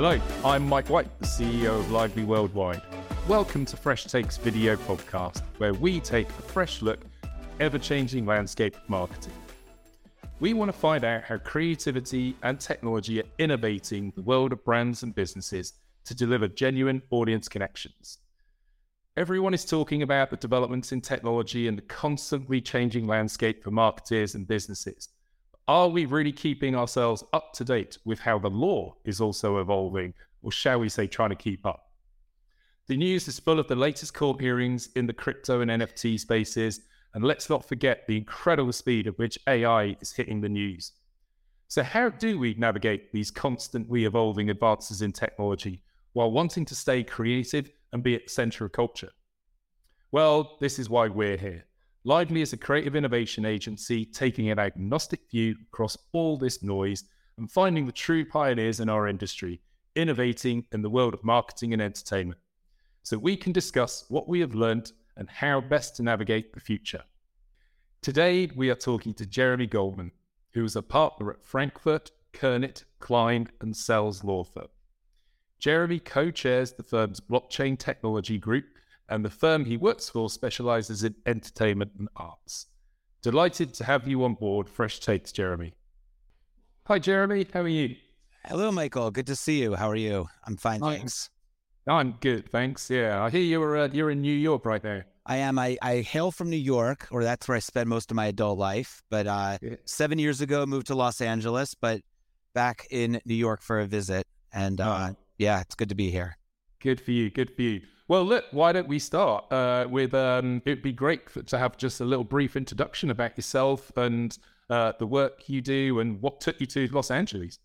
[0.00, 2.82] Hello, I'm Mike White, the CEO of Lively Worldwide.
[3.26, 8.76] Welcome to Fresh Takes video podcast, where we take a fresh look at ever-changing landscape
[8.76, 9.32] of marketing.
[10.38, 15.02] We want to find out how creativity and technology are innovating the world of brands
[15.02, 15.72] and businesses
[16.04, 18.18] to deliver genuine audience connections.
[19.16, 24.36] Everyone is talking about the developments in technology and the constantly changing landscape for marketers
[24.36, 25.08] and businesses.
[25.68, 30.14] Are we really keeping ourselves up to date with how the law is also evolving,
[30.40, 31.90] or shall we say, trying to keep up?
[32.86, 36.80] The news is full of the latest court hearings in the crypto and NFT spaces,
[37.12, 40.92] and let's not forget the incredible speed at which AI is hitting the news.
[41.66, 45.82] So, how do we navigate these constantly evolving advances in technology
[46.14, 49.10] while wanting to stay creative and be at the center of culture?
[50.12, 51.67] Well, this is why we're here.
[52.08, 57.04] Lively is a creative innovation agency taking an agnostic view across all this noise
[57.36, 59.60] and finding the true pioneers in our industry,
[59.94, 62.40] innovating in the world of marketing and entertainment.
[63.02, 67.02] So we can discuss what we have learned and how best to navigate the future.
[68.00, 70.12] Today, we are talking to Jeremy Goldman,
[70.54, 74.68] who is a partner at Frankfurt, Kurnit, Klein, and Selz Law Firm.
[75.58, 78.64] Jeremy co chairs the firm's blockchain technology group
[79.08, 82.66] and the firm he works for specializes in entertainment and arts.
[83.22, 85.74] Delighted to have you on board Fresh Takes, Jeremy.
[86.86, 87.46] Hi, Jeremy.
[87.52, 87.96] How are you?
[88.46, 89.10] Hello, Michael.
[89.10, 89.74] Good to see you.
[89.74, 90.28] How are you?
[90.46, 91.30] I'm fine, thanks.
[91.86, 92.90] I'm good, thanks.
[92.90, 95.02] Yeah, I hear you're uh, you're in New York right now.
[95.26, 95.58] I am.
[95.58, 98.58] I, I hail from New York, or that's where I spent most of my adult
[98.58, 99.02] life.
[99.10, 99.74] But uh, yeah.
[99.84, 102.00] seven years ago, moved to Los Angeles, but
[102.54, 104.26] back in New York for a visit.
[104.52, 105.16] And uh, oh.
[105.36, 106.38] yeah, it's good to be here.
[106.80, 107.30] Good for you.
[107.30, 107.82] Good for you.
[108.08, 110.14] Well, look, why don't we start uh, with?
[110.14, 114.36] Um, it'd be great for, to have just a little brief introduction about yourself and
[114.70, 117.58] uh, the work you do and what took you to Los Angeles.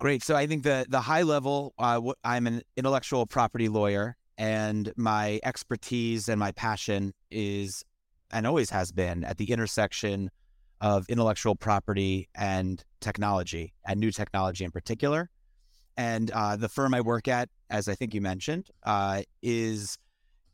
[0.00, 0.24] Great.
[0.24, 5.38] So I think the the high level, uh, I'm an intellectual property lawyer, and my
[5.44, 7.84] expertise and my passion is,
[8.32, 10.28] and always has been, at the intersection
[10.80, 15.30] of intellectual property and technology, and new technology in particular.
[15.96, 19.96] And uh, the firm I work at, as I think you mentioned, uh, is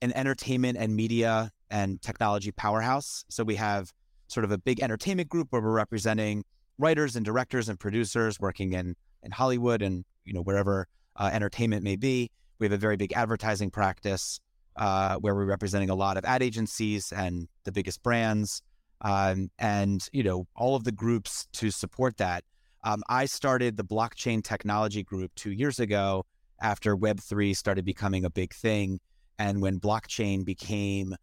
[0.00, 3.25] an entertainment and media and technology powerhouse.
[3.28, 3.92] So we have
[4.28, 6.44] sort of a big entertainment group where we're representing
[6.78, 11.82] writers and directors and producers working in in Hollywood and you know wherever uh, entertainment
[11.82, 12.30] may be.
[12.59, 14.41] We have a very big advertising practice
[14.76, 18.62] uh, where we're representing a lot of ad agencies and the biggest brands,
[19.00, 22.44] um, and you know all of the groups to support that
[22.84, 26.25] um, I started the blockchain technology group two years ago
[26.60, 29.00] after Web3 started becoming a big thing.
[29.38, 31.15] And when blockchain became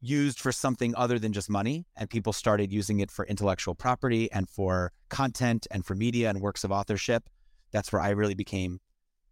[0.00, 4.30] used for something other than just money, and people started using it for intellectual property
[4.32, 7.28] and for content and for media and works of authorship,
[7.72, 8.78] that's where I really became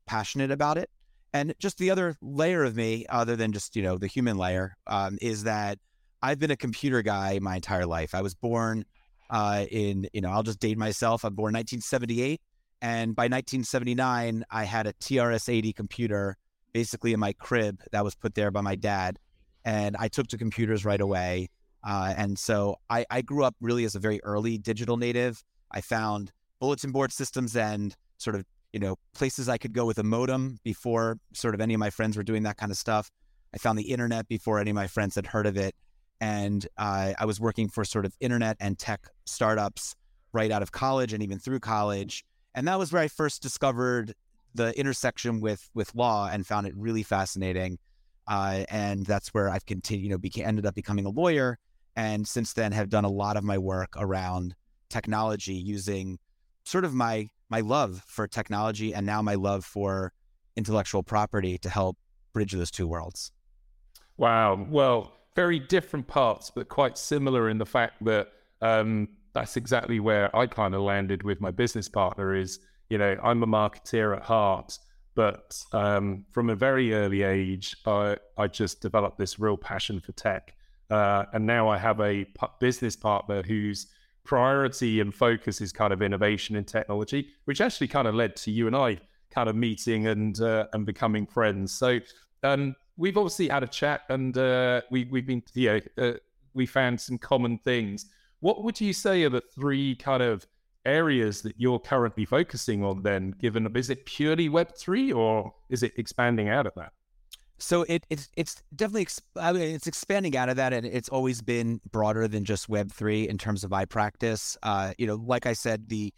[0.06, 0.90] passionate about it.
[1.32, 4.76] And just the other layer of me, other than just, you know, the human layer,
[4.86, 5.78] um, is that
[6.22, 8.14] I've been a computer guy my entire life.
[8.14, 8.84] I was born
[9.30, 11.24] uh, in, you know, I'll just date myself.
[11.24, 12.40] I'm born 1978.
[12.82, 16.36] And by 1979, I had a TRS 80 computer
[16.72, 19.18] basically in my crib that was put there by my dad.
[19.64, 21.48] And I took to computers right away.
[21.82, 25.42] Uh, and so I, I grew up really as a very early digital native.
[25.70, 29.98] I found bulletin board systems and sort of, you know, places I could go with
[29.98, 33.10] a modem before sort of any of my friends were doing that kind of stuff.
[33.54, 35.74] I found the internet before any of my friends had heard of it
[36.20, 39.94] and uh, I was working for sort of internet and tech startups
[40.32, 42.24] right out of college and even through college.
[42.54, 44.14] And that was where I first discovered
[44.54, 47.78] the intersection with with law and found it really fascinating.
[48.26, 51.58] Uh, and that's where I've continued, you know, became, ended up becoming a lawyer,
[51.94, 54.54] and since then have done a lot of my work around
[54.88, 56.18] technology using
[56.64, 60.12] sort of my my love for technology and now my love for
[60.56, 61.98] intellectual property to help
[62.32, 63.32] bridge those two worlds.
[64.16, 64.66] Wow.
[64.68, 68.28] Well, very different parts, but quite similar in the fact that
[68.62, 72.34] um, that's exactly where I kind of landed with my business partner.
[72.34, 74.78] Is you know I'm a marketeer at heart,
[75.14, 80.12] but um, from a very early age, I I just developed this real passion for
[80.12, 80.54] tech,
[80.90, 82.26] uh, and now I have a
[82.60, 83.88] business partner whose
[84.24, 88.50] priority and focus is kind of innovation and technology, which actually kind of led to
[88.50, 88.98] you and I
[89.30, 91.72] kind of meeting and uh, and becoming friends.
[91.72, 91.98] So
[92.42, 96.12] um, we've obviously had a chat and uh, we, we've been, you know, uh,
[96.54, 98.06] we found some common things.
[98.40, 100.46] What would you say are the three kind of
[100.84, 105.92] areas that you're currently focusing on then, given, is it purely Web3 or is it
[105.96, 106.92] expanding out of that?
[107.58, 109.06] So it, it's it's definitely
[109.36, 112.90] I mean, it's expanding out of that, and it's always been broader than just Web
[112.90, 114.58] three in terms of my practice.
[114.62, 116.12] Uh, you know, like I said, the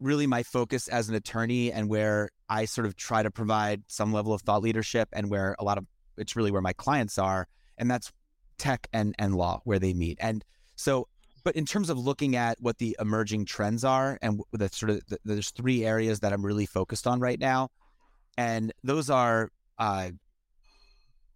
[0.00, 4.12] really my focus as an attorney and where I sort of try to provide some
[4.12, 5.86] level of thought leadership and where a lot of
[6.16, 7.48] it's really where my clients are.
[7.78, 8.12] And that's
[8.58, 10.18] tech and, and law where they meet.
[10.20, 10.44] And
[10.76, 11.08] so,
[11.44, 15.06] but in terms of looking at what the emerging trends are and the sort of,
[15.08, 17.70] the, there's three areas that I'm really focused on right now.
[18.38, 20.10] And those are uh,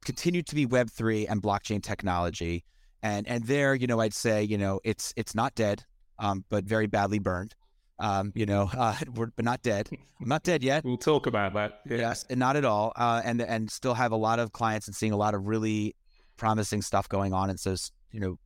[0.05, 2.65] continue to be Web3 and blockchain technology.
[3.03, 5.85] And, and there, you know, I'd say, you know, it's, it's not dead,
[6.19, 7.55] um, but very badly burned
[7.99, 9.89] um, you know, uh, we're but not dead.
[10.21, 10.85] I'm not dead yet.
[10.85, 11.81] We'll talk about that.
[11.89, 11.99] Yeah.
[11.99, 12.93] Yes, and not at all.
[12.97, 15.95] Uh, and and still have a lot of clients and seeing a lot of really
[16.37, 17.51] promising stuff going on.
[17.51, 17.75] And so,
[18.13, 18.39] you know,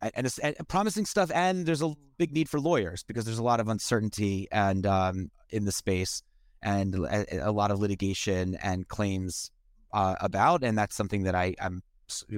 [0.00, 1.30] and, it's, and promising stuff.
[1.34, 5.30] And there's a big need for lawyers because there's a lot of uncertainty and um,
[5.50, 6.22] in the space
[6.62, 9.50] and a, a, lot of litigation and claims
[9.92, 10.64] uh, about.
[10.64, 11.82] And that's something that I, I'm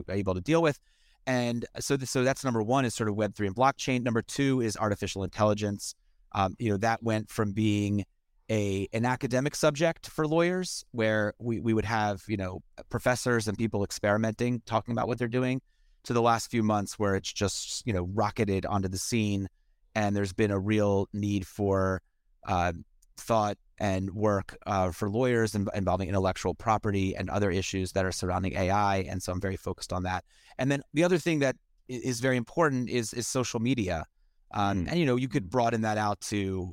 [0.08, 0.78] able to deal with.
[1.26, 4.02] And so, so that's number one is sort of Web three and blockchain.
[4.02, 5.94] Number two is artificial intelligence.
[6.32, 8.04] Um, you know, that went from being
[8.50, 13.56] a an academic subject for lawyers, where we, we would have you know professors and
[13.56, 15.60] people experimenting, talking about what they're doing,
[16.04, 19.48] to the last few months where it's just you know rocketed onto the scene,
[19.94, 22.02] and there's been a real need for
[22.46, 22.72] uh,
[23.16, 28.54] thought and work uh, for lawyers involving intellectual property and other issues that are surrounding
[28.54, 28.98] AI.
[28.98, 30.24] And so I'm very focused on that.
[30.58, 31.56] And then the other thing that
[31.88, 34.04] is very important is is social media.
[34.52, 34.90] Um, mm.
[34.90, 36.72] And you know, you could broaden that out to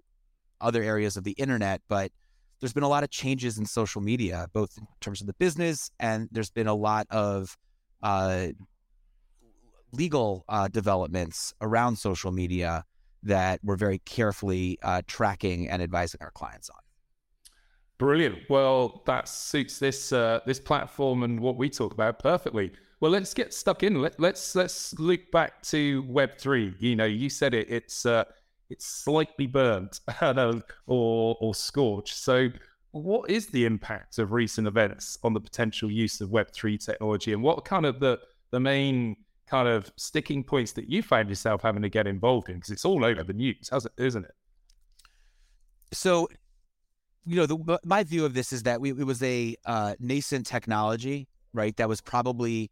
[0.59, 2.12] other areas of the internet, but
[2.59, 5.91] there's been a lot of changes in social media, both in terms of the business
[6.00, 7.56] and there's been a lot of
[8.01, 8.47] uh,
[9.91, 12.83] legal uh, developments around social media
[13.24, 16.77] that we're very carefully uh, tracking and advising our clients on.
[17.97, 18.38] Brilliant.
[18.50, 22.71] Well, that suits this uh, this platform and what we talk about perfectly.
[22.99, 24.01] Well, let's get stuck in.
[24.01, 26.73] Let, us let's, let's look back to Web three.
[26.79, 27.69] You know, you said it.
[27.69, 28.23] It's uh,
[28.69, 32.15] it's slightly burnt or or scorched.
[32.15, 32.49] So,
[32.91, 37.33] what is the impact of recent events on the potential use of Web three technology,
[37.33, 38.19] and what kind of the
[38.51, 39.15] the main
[39.45, 42.55] kind of sticking points that you find yourself having to get involved in?
[42.55, 44.31] Because it's all over the news, isn't it?
[45.94, 46.27] So,
[47.25, 50.45] you know, the, my view of this is that we, it was a uh, nascent
[50.45, 51.75] technology, right?
[51.77, 52.71] That was probably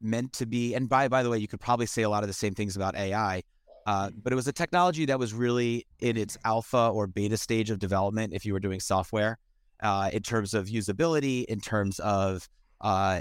[0.00, 0.74] meant to be.
[0.74, 2.76] And by by the way, you could probably say a lot of the same things
[2.76, 3.42] about AI.
[3.86, 7.70] Uh, but it was a technology that was really in its alpha or beta stage
[7.70, 8.32] of development.
[8.34, 9.38] If you were doing software,
[9.82, 12.48] uh, in terms of usability, in terms of
[12.80, 13.20] uh,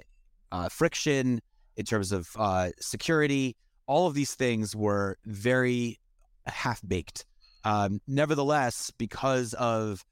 [0.52, 1.42] uh friction,
[1.78, 3.56] in terms of uh, security,
[3.88, 6.00] all of these things were very
[6.46, 7.26] half baked.
[7.64, 10.04] Um, nevertheless, because of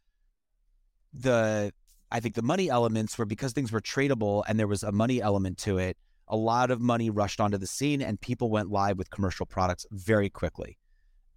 [1.14, 1.72] the
[2.12, 5.22] I think the money elements were because things were tradable and there was a money
[5.22, 8.98] element to it a lot of money rushed onto the scene and people went live
[8.98, 10.78] with commercial products very quickly.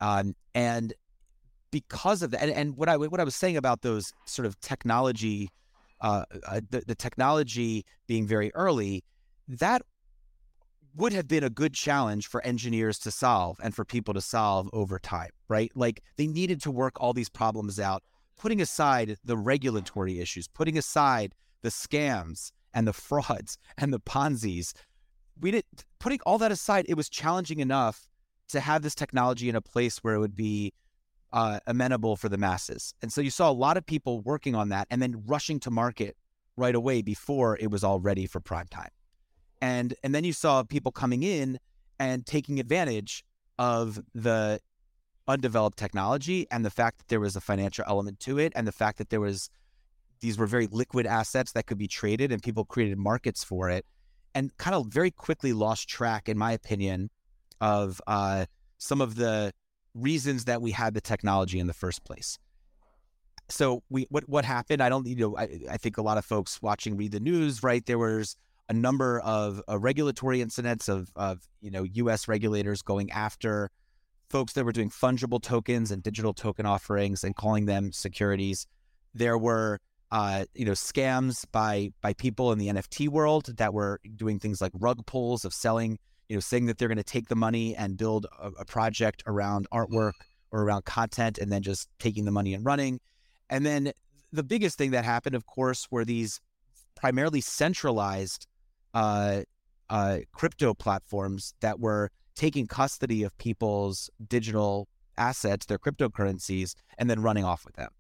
[0.01, 0.95] Um, and
[1.71, 4.59] because of that, and, and, what I what I was saying about those sort of
[4.61, 5.51] technology,
[6.01, 9.05] uh, uh, the, the technology being very early,
[9.47, 9.83] that
[10.97, 14.69] would have been a good challenge for engineers to solve and for people to solve
[14.73, 15.71] over time, right?
[15.75, 18.03] Like they needed to work all these problems out,
[18.37, 24.75] putting aside the regulatory issues, putting aside the scams and the frauds and the Ponzi's.
[25.41, 25.65] We did
[25.99, 28.09] putting all that aside, it was challenging enough
[28.49, 30.73] to have this technology in a place where it would be
[31.33, 32.95] uh, amenable for the masses.
[33.01, 35.71] And so you saw a lot of people working on that and then rushing to
[35.71, 36.17] market
[36.57, 38.91] right away before it was all ready for prime time.
[39.63, 41.59] And and then you saw people coming in
[41.99, 43.25] and taking advantage
[43.59, 44.61] of the
[45.29, 48.73] undeveloped technology and the fact that there was a financial element to it and the
[48.73, 49.51] fact that there was
[50.21, 53.85] these were very liquid assets that could be traded and people created markets for it
[54.35, 57.11] and kind of very quickly lost track in my opinion
[57.61, 58.47] of uh,
[58.79, 59.53] some of the
[59.95, 62.39] reasons that we had the technology in the first place.
[63.49, 64.81] So we what what happened?
[64.81, 67.63] I don't you know I, I think a lot of folks watching read the news
[67.63, 67.85] right?
[67.85, 68.37] There was
[68.69, 73.71] a number of uh, regulatory incidents of of you know us regulators going after
[74.31, 78.67] folks that were doing fungible tokens and digital token offerings and calling them securities.
[79.13, 79.81] There were
[80.13, 84.61] uh, you know, scams by by people in the NFT world that were doing things
[84.61, 85.99] like rug pulls of selling,
[86.29, 89.23] you know, saying that they're going to take the money and build a, a, project
[89.27, 90.13] around artwork
[90.51, 92.99] or around content, and then just taking the money and running.
[93.49, 93.93] And then
[94.33, 96.41] the biggest thing that happened, of course, were these
[96.97, 98.47] primarily centralized
[98.95, 99.43] uh,
[99.89, 107.21] uh, crypto platforms that were taking custody of people's digital assets, their cryptocurrencies, and then
[107.23, 107.91] running off with them.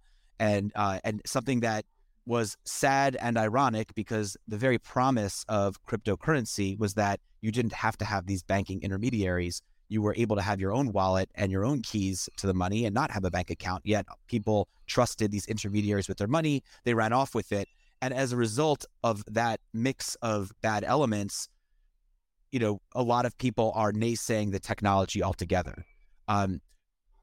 [0.40, 1.84] And uh, and something that
[2.26, 7.96] was sad and ironic because the very promise of cryptocurrency was that you didn't have
[7.98, 9.62] to have these banking intermediaries.
[9.88, 12.84] you were able to have your own wallet and your own keys to the money
[12.84, 13.82] and not have a bank account.
[13.84, 16.62] Yet people trusted these intermediaries with their money.
[16.84, 17.66] They ran off with it.
[18.00, 21.48] And as a result of that mix of bad elements,
[22.52, 25.84] you know, a lot of people are naysaying the technology altogether.
[26.28, 26.60] Um,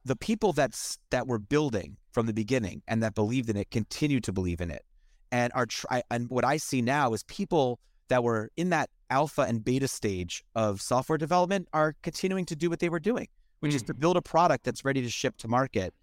[0.04, 4.20] the people that's that were building from the beginning and that believed in it continue
[4.22, 4.84] to believe in it,
[5.32, 6.02] and are try.
[6.10, 7.80] And what I see now is people
[8.10, 12.70] that were in that alpha and beta stage of software development are continuing to do
[12.70, 13.28] what they were doing,
[13.60, 13.76] which mm.
[13.76, 14.00] is to mm.
[14.00, 15.94] build a product that's ready to ship to market,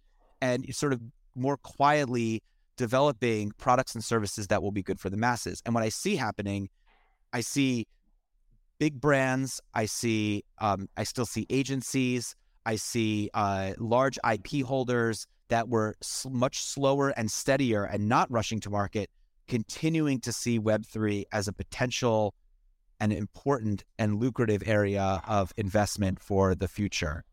[0.41, 1.01] and sort of
[1.35, 2.43] more quietly
[2.77, 5.63] developing products and services that will be good for the masses.
[5.65, 6.69] And what I see happening,
[7.33, 7.87] I see
[8.79, 9.61] big brands.
[9.75, 12.35] I see, um, I still see agencies.
[12.67, 15.95] I see uh, large IP holders that were
[16.31, 19.11] much slower and steadier and not rushing to market,
[19.49, 22.35] continuing to see Web3 as a potential
[23.01, 27.25] and important and lucrative area of investment for the future.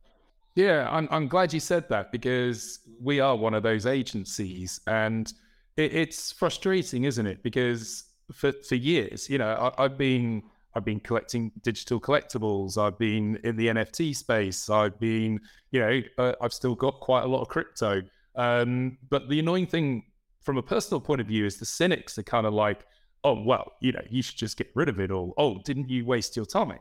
[0.56, 4.82] Yeah, I'm, I'm glad you said that because we are one of those agencies.
[4.88, 5.32] And
[5.78, 7.42] it, it's frustrating, isn't it?
[7.42, 8.04] Because
[8.34, 10.44] for, for years, you know, I, I've been
[10.76, 12.78] I've been collecting digital collectibles.
[12.78, 14.70] I've been in the NFT space.
[14.70, 15.40] I've been,
[15.72, 18.02] you know, uh, I've still got quite a lot of crypto.
[18.36, 20.04] Um, but the annoying thing
[20.42, 22.86] from a personal point of view is the cynics are kind of like,
[23.24, 25.34] oh, well, you know, you should just get rid of it all.
[25.38, 26.80] Oh, didn't you waste your time?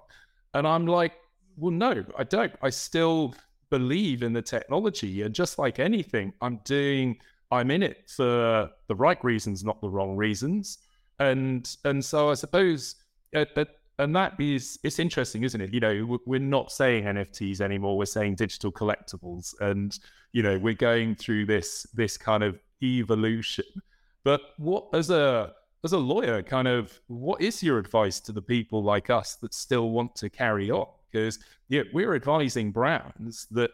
[0.54, 1.12] And I'm like,
[1.56, 2.52] well, no, I don't.
[2.62, 3.34] I still
[3.70, 5.22] believe in the technology.
[5.22, 7.18] And just like anything, I'm doing,
[7.50, 10.78] I'm in it for the right reasons, not the wrong reasons.
[11.18, 12.96] And and so I suppose
[13.34, 13.68] at, at
[14.00, 15.72] and that is it's interesting isn't it?
[15.72, 19.54] You know we're not saying nfts anymore we're saying digital collectibles.
[19.60, 19.96] And
[20.32, 23.64] you know we're going through this this kind of evolution.
[24.24, 25.52] But what as a
[25.84, 29.54] as a lawyer kind of what is your advice to the people like us that
[29.54, 30.88] still want to carry on?
[31.10, 31.38] Because
[31.68, 33.70] yeah we're advising brands that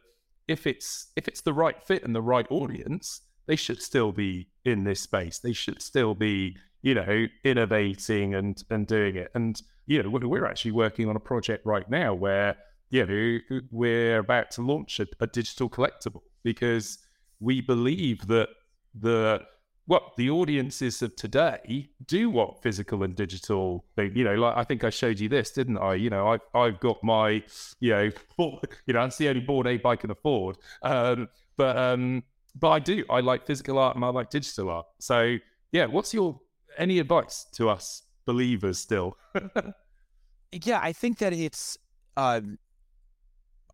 [0.49, 4.49] if it's if it's the right fit and the right audience they should still be
[4.65, 5.39] in this space.
[5.39, 9.31] They should still be you know innovating and and doing it.
[9.35, 12.57] And you know, we're actually working on a project right now where,
[12.91, 16.99] you know, we're about to launch a, a digital collectible because
[17.41, 18.49] we believe that
[18.99, 19.43] the
[19.87, 24.83] what the audiences of today do want physical and digital you know like i think
[24.83, 25.95] i showed you this didn't i?
[25.95, 27.43] You know i've, I've got my
[27.79, 32.25] you know you know that's the only Bored Ape i can afford um, but um
[32.59, 34.87] but i do i like physical art and i like digital art.
[34.99, 35.37] So
[35.71, 36.41] yeah what's your
[36.77, 39.17] any advice to us believers still.
[40.53, 41.79] yeah, I think that it's
[42.17, 42.59] um,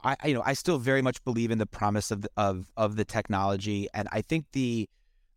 [0.04, 3.04] I you know I still very much believe in the promise of of of the
[3.04, 4.88] technology, and I think the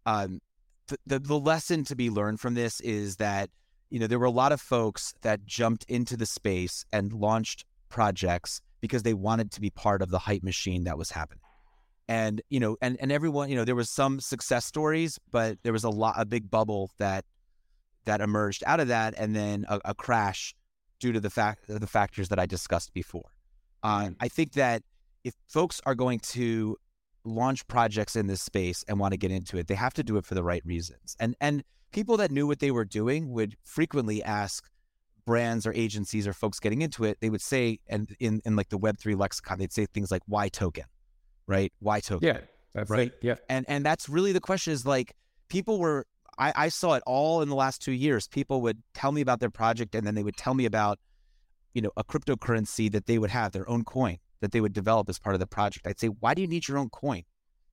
[0.05, 0.41] um
[0.87, 3.49] the, the, the lesson to be learned from this is that
[3.89, 7.65] you know there were a lot of folks that jumped into the space and launched
[7.89, 11.41] projects because they wanted to be part of the hype machine that was happening
[12.07, 15.73] and you know and and everyone you know there was some success stories but there
[15.73, 17.25] was a lot a big bubble that
[18.05, 20.55] that emerged out of that, and then a, a crash
[20.99, 23.29] due to the fact the factors that I discussed before.
[23.83, 24.83] Um, I think that
[25.23, 26.77] if folks are going to
[27.23, 30.17] launch projects in this space and want to get into it, they have to do
[30.17, 31.15] it for the right reasons.
[31.19, 34.69] And and people that knew what they were doing would frequently ask
[35.25, 38.69] brands or agencies or folks getting into it, they would say, and in, in like
[38.69, 40.83] the Web3 lexicon, they'd say things like why token,
[41.47, 41.73] right?
[41.79, 42.27] Why token?
[42.27, 42.39] Yeah.
[42.73, 43.11] That's right.
[43.21, 43.35] Yeah.
[43.49, 45.15] And and that's really the question is like
[45.47, 46.05] people were
[46.37, 48.27] I, I saw it all in the last two years.
[48.27, 50.99] People would tell me about their project and then they would tell me about,
[51.73, 55.09] you know, a cryptocurrency that they would have, their own coin that they would develop
[55.09, 55.87] as part of the project.
[55.87, 57.23] I'd say, why do you need your own coin?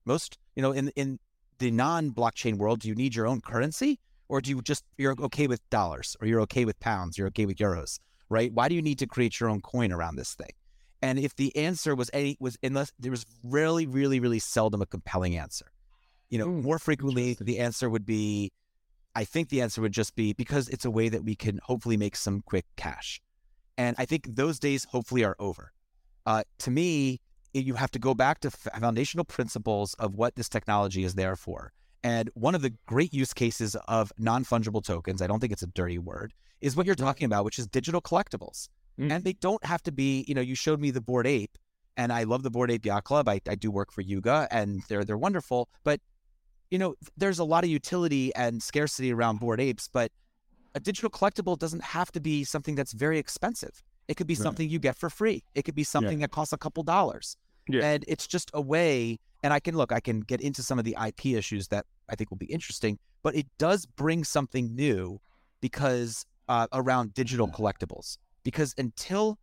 [0.04, 1.18] Most, you know, in in
[1.58, 4.00] the non-blockchain world, do you need your own currency?
[4.28, 7.46] Or do you just you're okay with dollars or you're okay with pounds, you're okay
[7.46, 8.52] with euros, right?
[8.52, 10.50] Why do you need to create your own coin around this thing?
[11.02, 14.86] And if the answer was any was unless there was really, really, really seldom a
[14.86, 15.66] compelling answer
[16.32, 18.50] you know, more frequently the answer would be,
[19.14, 21.98] I think the answer would just be because it's a way that we can hopefully
[21.98, 23.20] make some quick cash.
[23.76, 25.72] And I think those days hopefully are over.
[26.24, 27.20] Uh, to me,
[27.52, 31.70] you have to go back to foundational principles of what this technology is there for.
[32.02, 35.62] And one of the great use cases of non fungible tokens, I don't think it's
[35.62, 38.70] a dirty word, is what you're talking about, which is digital collectibles.
[38.98, 39.12] Mm.
[39.12, 41.58] And they don't have to be, you know, you showed me the Bored Ape,
[41.98, 43.28] and I love the Bored Ape Yacht Club.
[43.28, 45.68] I, I do work for Yuga, and they're they're wonderful.
[45.84, 46.00] But
[46.72, 50.10] you know, there's a lot of utility and scarcity around Bored Apes, but
[50.74, 53.82] a digital collectible doesn't have to be something that's very expensive.
[54.08, 54.42] It could be right.
[54.42, 55.44] something you get for free.
[55.54, 56.24] It could be something yeah.
[56.24, 57.36] that costs a couple dollars.
[57.68, 57.84] Yeah.
[57.84, 60.86] And it's just a way, and I can look, I can get into some of
[60.86, 65.20] the IP issues that I think will be interesting, but it does bring something new
[65.60, 68.16] because uh, around digital collectibles.
[68.44, 69.38] Because until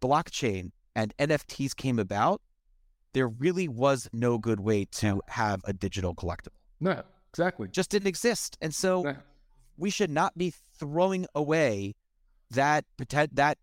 [0.00, 2.40] blockchain and NFTs came about,
[3.16, 6.60] there really was no good way to have a digital collectible.
[6.80, 7.66] No, exactly.
[7.66, 8.58] Just didn't exist.
[8.60, 9.16] And so no.
[9.78, 11.94] we should not be throwing away
[12.50, 13.56] that that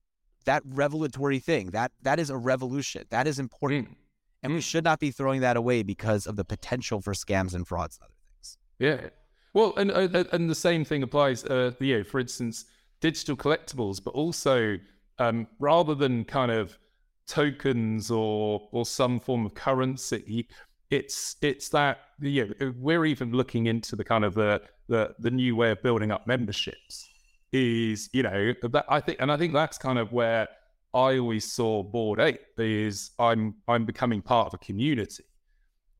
[0.45, 1.69] that revelatory thing.
[1.69, 3.03] That that is a revolution.
[3.11, 3.89] That is important.
[3.89, 3.95] Mm.
[4.41, 4.55] And mm.
[4.55, 7.99] we should not be throwing that away because of the potential for scams and frauds
[8.01, 8.57] and other things.
[8.79, 9.09] Yeah.
[9.53, 11.45] Well, and uh, and the same thing applies.
[11.45, 12.65] Uh, you know, for instance,
[13.01, 14.79] digital collectibles, but also
[15.19, 16.79] um, rather than kind of
[17.27, 20.47] tokens or or some form of currency,
[20.89, 25.15] it's it's that you know, uh, we're even looking into the kind of the, the
[25.19, 27.09] the new way of building up memberships.
[27.51, 30.47] Is you know that I think, and I think that's kind of where
[30.93, 35.23] I always saw Bored Ape is I'm I'm becoming part of a community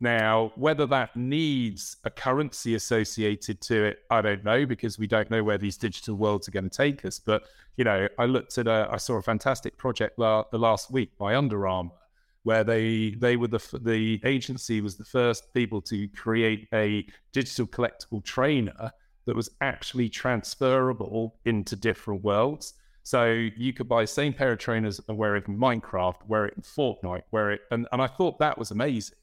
[0.04, 5.32] now, whether that needs a currency associated to it, I don't know because we don't
[5.32, 7.20] know where these digital worlds are going to take us.
[7.20, 7.44] But
[7.78, 11.18] you know, I looked at a, I saw a fantastic project la- the last week
[11.18, 11.96] by Under Armour,
[12.44, 17.66] where they they were the the agency was the first people to create a digital
[17.66, 18.92] collectible trainer
[19.26, 22.74] that was actually transferable into different worlds.
[23.04, 26.46] So you could buy the same pair of trainers and wear it in Minecraft, wear
[26.46, 29.16] it in Fortnite, wear it, and, and I thought that was amazing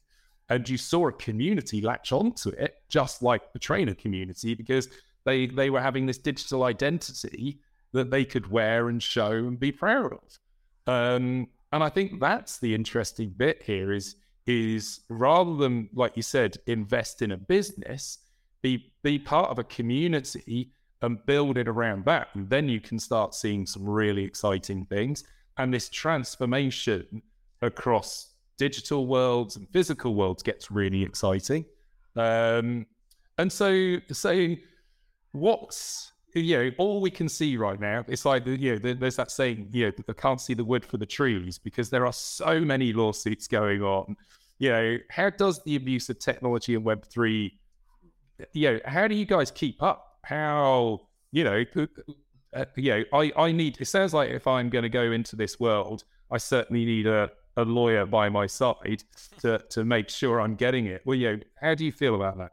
[0.49, 4.89] and you saw a community latch onto it, just like the trainer community, because
[5.25, 7.59] they they were having this digital identity
[7.93, 10.39] that they could wear and show and be proud of.
[10.87, 14.15] Um, and I think that's the interesting bit here is
[14.47, 18.19] is rather than like you said, invest in a business,
[18.61, 20.71] be be part of a community
[21.01, 22.29] and build it around that.
[22.33, 25.23] And then you can start seeing some really exciting things.
[25.57, 27.21] And this transformation
[27.61, 28.30] across
[28.61, 31.65] digital worlds and physical worlds gets really exciting.
[32.15, 32.85] Um,
[33.39, 34.55] and so, so
[35.31, 38.05] what's you know all we can see right now?
[38.07, 40.97] It's like you know, there's that saying, you know, I can't see the wood for
[40.97, 44.15] the trees because there are so many lawsuits going on.
[44.59, 47.57] You know, how does the abuse of technology and Web three?
[48.53, 50.19] You know, how do you guys keep up?
[50.23, 51.65] How you know?
[52.53, 53.81] Uh, you know, I, I need.
[53.81, 57.31] It sounds like if I'm going to go into this world, I certainly need a
[57.57, 59.03] a lawyer by my side
[59.41, 61.01] to to make sure I'm getting it.
[61.05, 62.51] Well, you know, how do you feel about that?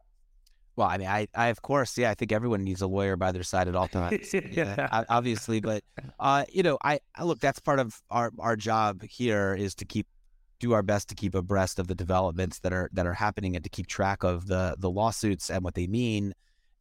[0.77, 3.33] Well, I mean, I, I of course, yeah, I think everyone needs a lawyer by
[3.33, 4.33] their side at all times.
[4.53, 5.83] yeah, obviously, but
[6.21, 7.41] uh, you know, I, I look.
[7.41, 10.07] That's part of our our job here is to keep
[10.61, 13.65] do our best to keep abreast of the developments that are that are happening and
[13.65, 16.33] to keep track of the the lawsuits and what they mean,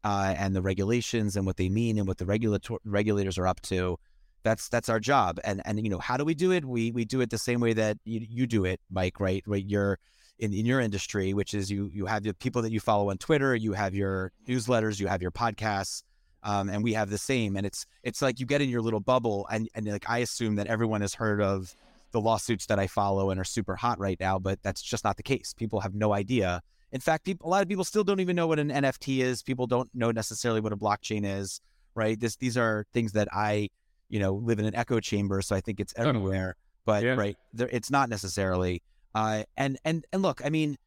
[0.04, 3.62] uh, and the regulations and what they mean and what the regulator regulators are up
[3.62, 3.98] to
[4.44, 5.40] that's that's our job.
[5.44, 6.66] And and you know, how do we do it?
[6.66, 9.20] We we do it the same way that you, you do it, Mike.
[9.20, 9.44] Right?
[9.46, 9.66] Right?
[9.66, 10.00] You're
[10.40, 13.18] in, in your industry, which is you you have the people that you follow on
[13.18, 16.04] Twitter, you have your newsletters, you have your podcasts,
[16.44, 17.56] um, and we have the same.
[17.56, 20.56] And it's it's like you get in your little bubble, and and like I assume
[20.56, 21.74] that everyone has heard of
[22.12, 25.18] the lawsuits that I follow and are super hot right now, but that's just not
[25.18, 25.54] the case.
[25.54, 26.62] People have no idea.
[26.94, 29.44] In fact, people, a lot of people still don't even know what an NFT is.
[29.44, 31.60] People don't know necessarily what a blockchain is.
[31.96, 32.20] Right?
[32.20, 33.70] This these are things that I
[34.10, 35.42] you know, live in an echo chamber.
[35.42, 37.16] So I think it's everywhere, but yeah.
[37.16, 38.82] right there, it's not necessarily.
[39.16, 40.78] Uh, and, and, and look, I mean,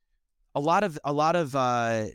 [0.54, 2.06] a lot of, a lot of, uh,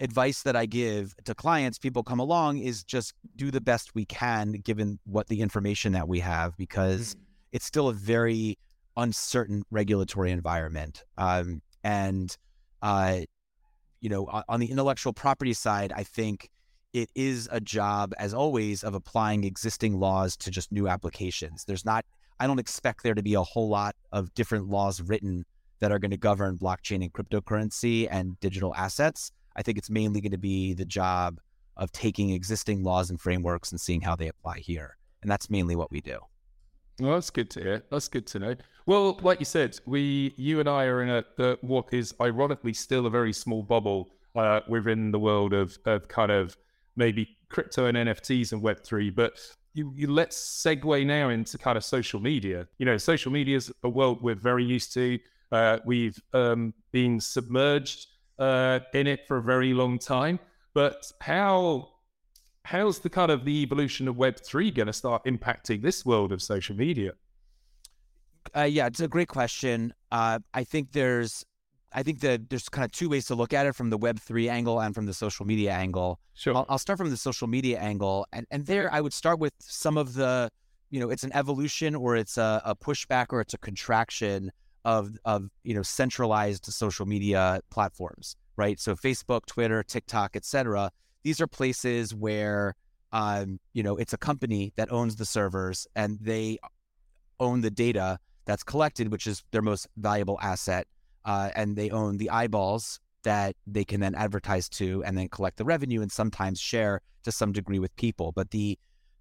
[0.00, 4.06] advice that I give to clients, people come along is just do the best we
[4.06, 7.22] can given what the information that we have, because mm-hmm.
[7.52, 8.56] it's still a very
[8.96, 11.04] uncertain regulatory environment.
[11.18, 12.34] Um, and,
[12.80, 13.20] uh,
[14.00, 16.48] you know, on the intellectual property side, I think
[16.92, 21.64] it is a job, as always, of applying existing laws to just new applications.
[21.64, 22.04] There's not,
[22.38, 25.44] I don't expect there to be a whole lot of different laws written
[25.80, 29.32] that are going to govern blockchain and cryptocurrency and digital assets.
[29.56, 31.40] I think it's mainly going to be the job
[31.76, 34.96] of taking existing laws and frameworks and seeing how they apply here.
[35.22, 36.18] And that's mainly what we do.
[37.00, 37.82] Well, that's good to hear.
[37.90, 38.54] That's good to know.
[38.84, 42.74] Well, like you said, we, you and I are in a uh, what is ironically
[42.74, 46.56] still a very small bubble uh, within the world of, of kind of
[46.96, 49.38] maybe crypto and NFTs and Web3, but
[49.74, 52.68] you, you, let's segue now into kind of social media.
[52.78, 55.18] You know, social media is a world we're very used to.
[55.50, 58.06] Uh, we've um, been submerged
[58.38, 60.38] uh, in it for a very long time.
[60.74, 61.88] But how
[62.64, 66.32] how's the kind of the evolution of Web three going to start impacting this world
[66.32, 67.12] of social media?
[68.56, 69.94] Uh, yeah, it's a great question.
[70.10, 71.44] Uh, I think there's
[71.94, 74.48] I think that there's kind of two ways to look at it from the Web3
[74.48, 76.18] angle and from the social media angle.
[76.34, 76.56] Sure.
[76.56, 78.26] I'll, I'll, start from the social media angle.
[78.32, 80.50] And, and there I would start with some of the,
[80.90, 84.50] you know, it's an evolution or it's a, a pushback or it's a contraction
[84.84, 88.80] of, of, you know, centralized social media platforms, right?
[88.80, 90.90] So Facebook, Twitter, TikTok, etc.
[91.22, 92.74] These are places where,
[93.12, 96.58] um, you know, it's a company that owns the servers and they
[97.38, 100.86] own the data that's collected, which is their most valuable asset.
[101.24, 105.56] Uh, and they own the eyeballs that they can then advertise to and then collect
[105.56, 108.32] the revenue and sometimes share to some degree with people.
[108.32, 108.78] But the,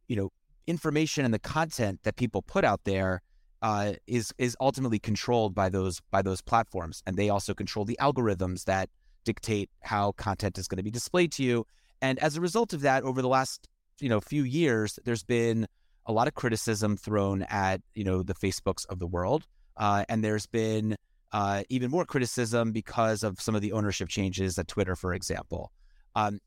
[0.07, 0.29] you know,
[0.67, 3.21] information and the content that people put out there
[3.61, 7.97] uh, is is ultimately controlled by those by those platforms, and they also control the
[8.01, 8.89] algorithms that
[9.23, 11.65] dictate how content is going to be displayed to you.
[12.01, 13.67] And as a result of that, over the last
[13.99, 15.67] you know few years, there's been
[16.07, 19.45] a lot of criticism thrown at you know the Facebooks of the world,
[19.77, 20.95] uh, and there's been
[21.31, 25.71] uh, even more criticism because of some of the ownership changes at Twitter, for example.
[26.15, 26.39] Um,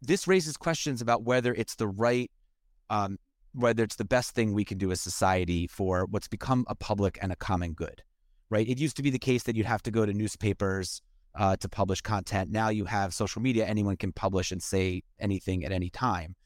[0.00, 2.30] this raises questions about whether it's the right,
[2.88, 3.18] um,
[3.52, 7.18] whether it's the best thing we can do as society for what's become a public
[7.20, 8.02] and a common good,
[8.48, 8.68] right?
[8.68, 11.02] It used to be the case that you'd have to go to newspapers
[11.34, 12.50] uh, to publish content.
[12.50, 16.36] Now you have social media; anyone can publish and say anything at any time.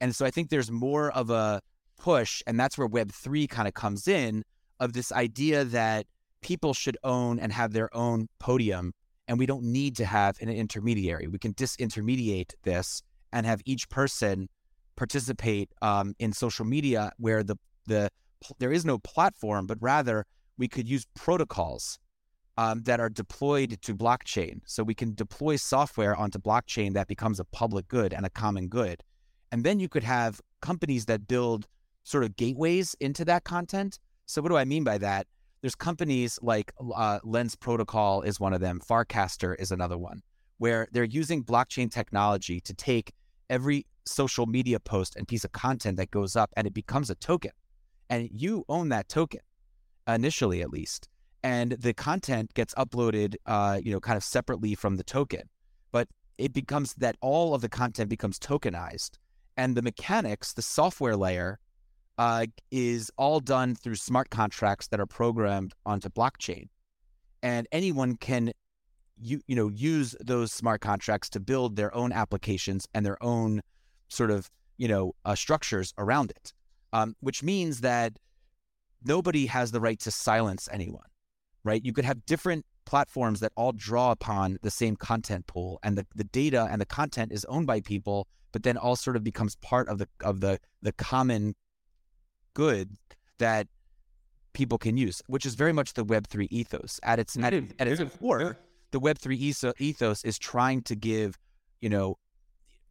[0.00, 1.62] And so I think there's more of a
[1.98, 4.44] push, and that's where Web three kind of comes in,
[4.80, 6.06] of this idea that
[6.42, 8.92] people should own and have their own podium
[9.28, 11.26] and we don't need to have an intermediary.
[11.26, 13.02] We can disintermediate this
[13.32, 14.48] and have each person
[14.96, 18.10] participate um, in social media where the the
[18.58, 20.26] there is no platform, but rather
[20.58, 21.98] we could use protocols
[22.58, 24.60] um, that are deployed to blockchain.
[24.66, 28.68] So we can deploy software onto blockchain that becomes a public good and a common
[28.68, 29.02] good,
[29.50, 31.66] and then you could have companies that build
[32.04, 33.98] sort of gateways into that content.
[34.26, 35.26] So what do I mean by that?
[35.62, 38.80] There's companies like uh, Lens Protocol is one of them.
[38.80, 40.22] Farcaster is another one,
[40.58, 43.12] where they're using blockchain technology to take
[43.48, 47.14] every social media post and piece of content that goes up, and it becomes a
[47.14, 47.52] token,
[48.10, 49.40] and you own that token
[50.08, 51.08] initially, at least,
[51.44, 55.42] and the content gets uploaded, uh, you know, kind of separately from the token,
[55.92, 59.12] but it becomes that all of the content becomes tokenized,
[59.56, 61.60] and the mechanics, the software layer
[62.18, 66.68] uh, is all done through smart contracts that are programmed onto blockchain,
[67.42, 68.52] and anyone can
[69.20, 73.60] you you know use those smart contracts to build their own applications and their own
[74.08, 76.52] sort of you know uh, structures around it,
[76.92, 78.18] um, which means that
[79.04, 81.06] nobody has the right to silence anyone,
[81.64, 81.84] right?
[81.84, 86.06] You could have different platforms that all draw upon the same content pool, and the,
[86.14, 89.56] the data and the content is owned by people, but then all sort of becomes
[89.56, 91.54] part of the of the the common
[92.54, 92.96] good
[93.38, 93.66] that
[94.52, 97.00] people can use, which is very much the Web3 ethos.
[97.02, 98.58] At its, at, at its core,
[98.90, 101.38] the Web3 ethos is trying to give,
[101.80, 102.18] you know,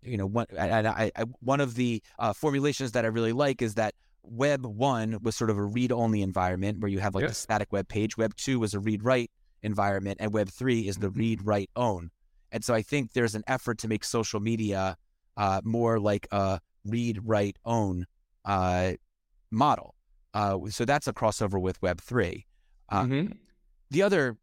[0.03, 3.61] you know, one, and I, I, one of the uh, formulations that I really like
[3.61, 3.93] is that
[4.23, 7.29] Web one was sort of a read-only environment where you have like yeah.
[7.29, 8.17] a static web page.
[8.17, 9.31] Web two was a read-write
[9.63, 12.11] environment, and Web three is the read-write-own.
[12.51, 14.97] And so I think there's an effort to make social media
[15.37, 18.05] uh, more like a read-write-own
[18.45, 18.93] uh,
[19.51, 19.95] model.
[20.33, 22.45] Uh, so that's a crossover with Web three.
[22.89, 23.31] Uh, mm-hmm.
[23.89, 24.37] The other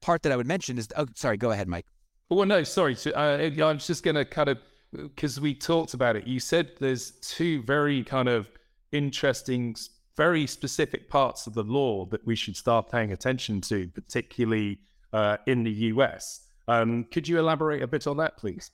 [0.00, 1.86] part that I would mention is oh, sorry, go ahead, Mike.
[2.30, 2.94] Well, no, sorry.
[2.94, 4.58] So, uh, I was just going to kind of
[4.92, 6.26] because we talked about it.
[6.26, 8.50] You said there's two very kind of
[8.92, 9.76] interesting,
[10.16, 14.78] very specific parts of the law that we should start paying attention to, particularly
[15.12, 16.40] uh, in the US.
[16.68, 18.70] Um, could you elaborate a bit on that, please?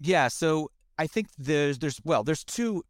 [0.00, 0.28] Yeah.
[0.28, 2.84] So I think there's there's well there's two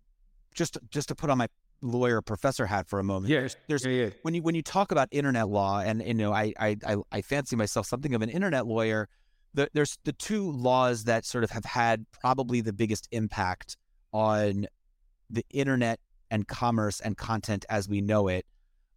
[0.54, 1.48] just just to put on my
[1.84, 3.30] lawyer professor hat for a moment.
[3.30, 3.56] Yes.
[3.68, 4.10] There's yeah, yeah.
[4.22, 6.76] when you when you talk about internet law, and you know, I I
[7.12, 9.08] I fancy myself something of an internet lawyer.
[9.52, 13.76] The, there's the two laws that sort of have had probably the biggest impact
[14.12, 14.66] on
[15.30, 18.46] the internet and commerce and content as we know it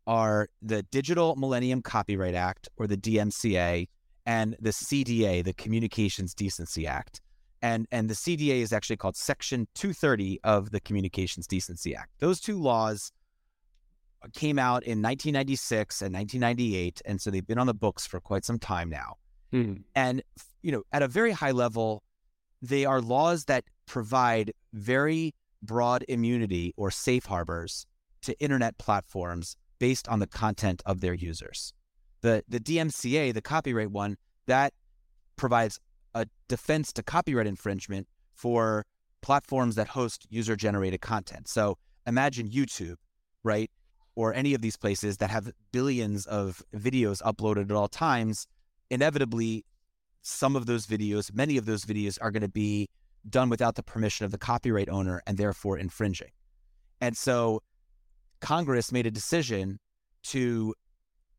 [0.08, 3.88] are the Digital Millennium Copyright Act or the DMCA
[4.26, 7.22] and the CDA, the Communications Decency Act
[7.62, 12.12] and and the CDA is actually called Section 230 of the Communications Decency Act.
[12.20, 13.12] Those two laws
[14.34, 18.46] came out in 1996 and 1998, and so they've been on the books for quite
[18.46, 19.16] some time now.
[19.54, 19.82] Mm-hmm.
[19.96, 20.24] And
[20.62, 22.04] you know, at a very high level,
[22.62, 27.86] they are laws that provide very broad immunity or safe harbors
[28.22, 31.74] to internet platforms based on the content of their users.
[32.22, 34.18] The the DMCA, the copyright one,
[34.48, 34.74] that
[35.36, 35.80] provides
[36.14, 38.86] a defense to copyright infringement for
[39.22, 41.48] platforms that host user generated content.
[41.48, 42.96] So imagine YouTube,
[43.44, 43.70] right?
[44.16, 48.48] Or any of these places that have billions of videos uploaded at all times.
[48.90, 49.66] Inevitably,
[50.22, 52.90] some of those videos, many of those videos are going to be
[53.30, 56.32] done without the permission of the copyright owner and therefore infringing.
[57.02, 57.62] And so
[58.40, 59.80] Congress made a decision
[60.24, 60.74] to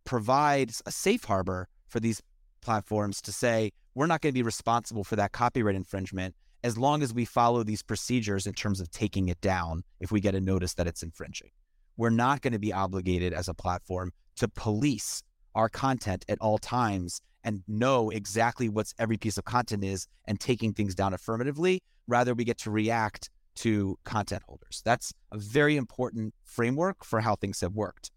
[0.05, 2.23] provide a safe harbor for these
[2.61, 7.03] platforms to say, we're not going to be responsible for that copyright infringement as long
[7.03, 10.41] as we follow these procedures in terms of taking it down if we get a
[10.41, 11.51] notice that it's infringing.
[11.97, 15.25] we're not going to be obligated as a platform to police
[15.57, 20.39] our content at all times and know exactly what's every piece of content is and
[20.39, 21.81] taking things down affirmatively.
[22.07, 24.81] Rather, we get to react to content holders.
[24.85, 28.13] That's a very important framework for how things have worked.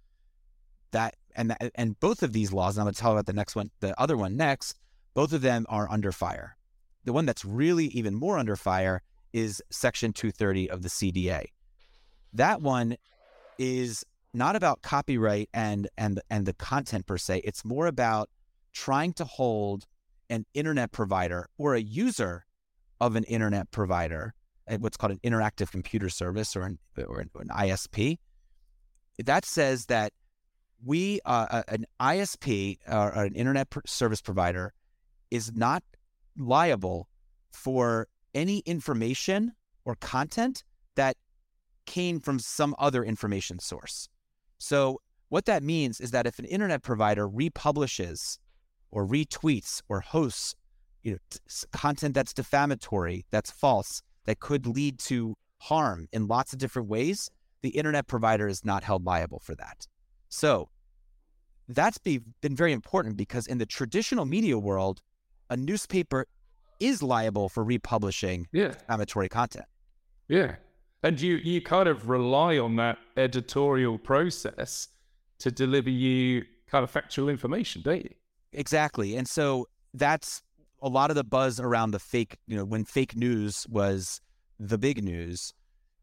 [0.91, 3.55] That and and both of these laws, and I'm going to tell about the next
[3.55, 4.77] one, the other one next.
[5.13, 6.57] Both of them are under fire.
[7.03, 9.01] The one that's really even more under fire
[9.33, 11.45] is Section 230 of the CDA.
[12.33, 12.95] That one
[13.57, 17.41] is not about copyright and and and the content per se.
[17.43, 18.29] It's more about
[18.73, 19.85] trying to hold
[20.29, 22.45] an internet provider or a user
[23.01, 24.33] of an internet provider,
[24.67, 28.17] eh, what's called an interactive computer service or an, or an ISP.
[29.25, 30.13] That says that
[30.83, 34.73] we, uh, an ISP or an internet service provider,
[35.31, 35.83] is not
[36.37, 37.07] liable
[37.51, 39.53] for any information
[39.85, 40.63] or content
[40.95, 41.17] that
[41.85, 44.07] came from some other information source.
[44.57, 48.37] So, what that means is that if an internet provider republishes
[48.91, 50.55] or retweets or hosts
[51.03, 51.39] you know, t-
[51.71, 57.29] content that's defamatory, that's false, that could lead to harm in lots of different ways,
[57.61, 59.87] the internet provider is not held liable for that.
[60.29, 60.69] So
[61.67, 65.01] that's be, been very important because in the traditional media world,
[65.51, 66.25] a newspaper
[66.79, 68.69] is liable for republishing yeah.
[68.69, 69.65] defamatory content.
[70.27, 70.55] Yeah.
[71.03, 74.87] And you, you kind of rely on that editorial process
[75.39, 78.13] to deliver you kind of factual information, don't you?
[78.53, 79.15] Exactly.
[79.15, 80.41] And so that's
[80.81, 84.21] a lot of the buzz around the fake, you know, when fake news was
[84.59, 85.53] the big news,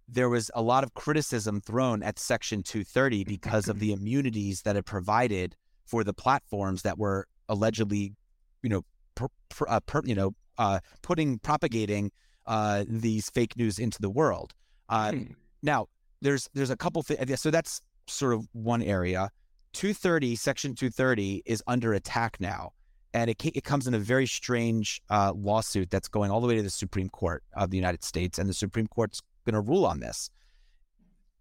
[0.08, 4.76] there was a lot of criticism thrown at Section 230 because of the immunities that
[4.76, 5.56] it provided
[5.86, 8.14] for the platforms that were allegedly,
[8.62, 8.82] you know,
[9.18, 12.10] per, per, uh, per, you know, uh, putting propagating
[12.46, 14.54] uh, these fake news into the world.
[14.88, 15.22] Uh, hmm.
[15.62, 15.88] Now,
[16.22, 17.40] there's there's a couple things.
[17.40, 19.30] So that's sort of one area.
[19.74, 22.72] 230, Section 230 is under attack now.
[23.14, 26.56] And it, it comes in a very strange uh, lawsuit that's going all the way
[26.56, 28.38] to the Supreme Court of the United States.
[28.38, 30.30] And the Supreme Court's going to rule on this.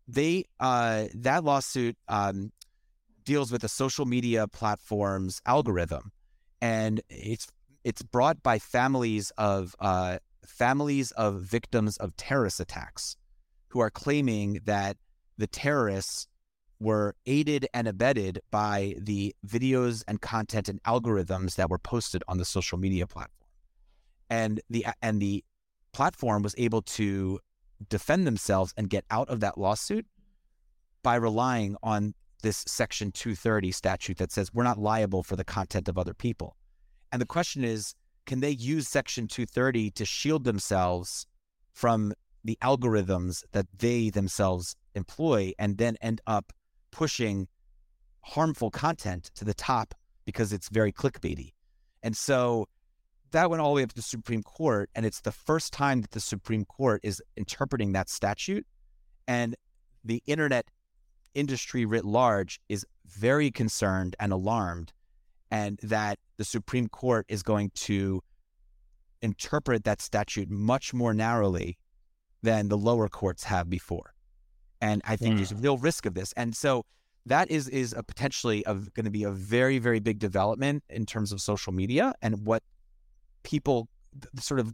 [0.08, 2.52] They uh, That lawsuit um,
[3.24, 6.12] deals with the social media platform's algorithm.
[6.62, 7.48] And it's
[7.88, 13.16] it's brought by families of uh, families of victims of terrorist attacks
[13.70, 14.98] who are claiming that
[15.38, 16.28] the terrorists
[16.82, 22.38] were aided and abetted by the videos and content and algorithms that were posted on
[22.38, 23.48] the social media platform.
[24.30, 25.46] And the and the
[25.94, 27.40] platform was able to
[27.88, 30.06] defend themselves and get out of that lawsuit
[31.04, 35.88] by relying on this section 230 statute that says we're not liable for the content
[35.88, 36.58] of other people.
[37.12, 37.94] And the question is,
[38.26, 41.26] can they use section 230 to shield themselves
[41.74, 46.54] from the algorithms that they themselves employ and then end up
[46.92, 47.48] pushing
[48.22, 49.94] harmful content to the top
[50.26, 51.54] because it's very clickbaity.
[52.04, 52.68] And so
[53.32, 54.90] that went all the way up to the Supreme Court.
[54.96, 58.66] And it's the first time that the Supreme Court is interpreting that statute.
[59.28, 59.56] And
[60.04, 60.66] the internet
[61.34, 64.94] industry writ large is very concerned and alarmed,
[65.52, 68.22] and that the Supreme Court is going to
[69.22, 71.78] interpret that statute much more narrowly
[72.44, 74.14] than the lower courts have before.
[74.80, 76.34] And I think there's a real risk of this.
[76.34, 76.86] And so
[77.28, 81.06] that is is a potentially of going to be a very very big development in
[81.06, 82.64] terms of social media and what
[83.44, 83.88] people
[84.40, 84.74] sort of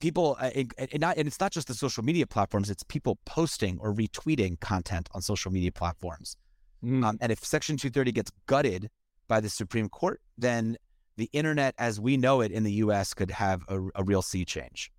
[0.00, 3.78] people uh, and, not and it's not just the social media platforms it's people posting
[3.80, 6.36] or retweeting content on social media platforms
[6.84, 7.04] mm.
[7.04, 8.90] um, and if section 230 gets gutted
[9.34, 10.76] by the supreme court then
[11.16, 14.44] the internet as we know it in the us could have a, a real sea
[14.44, 14.92] change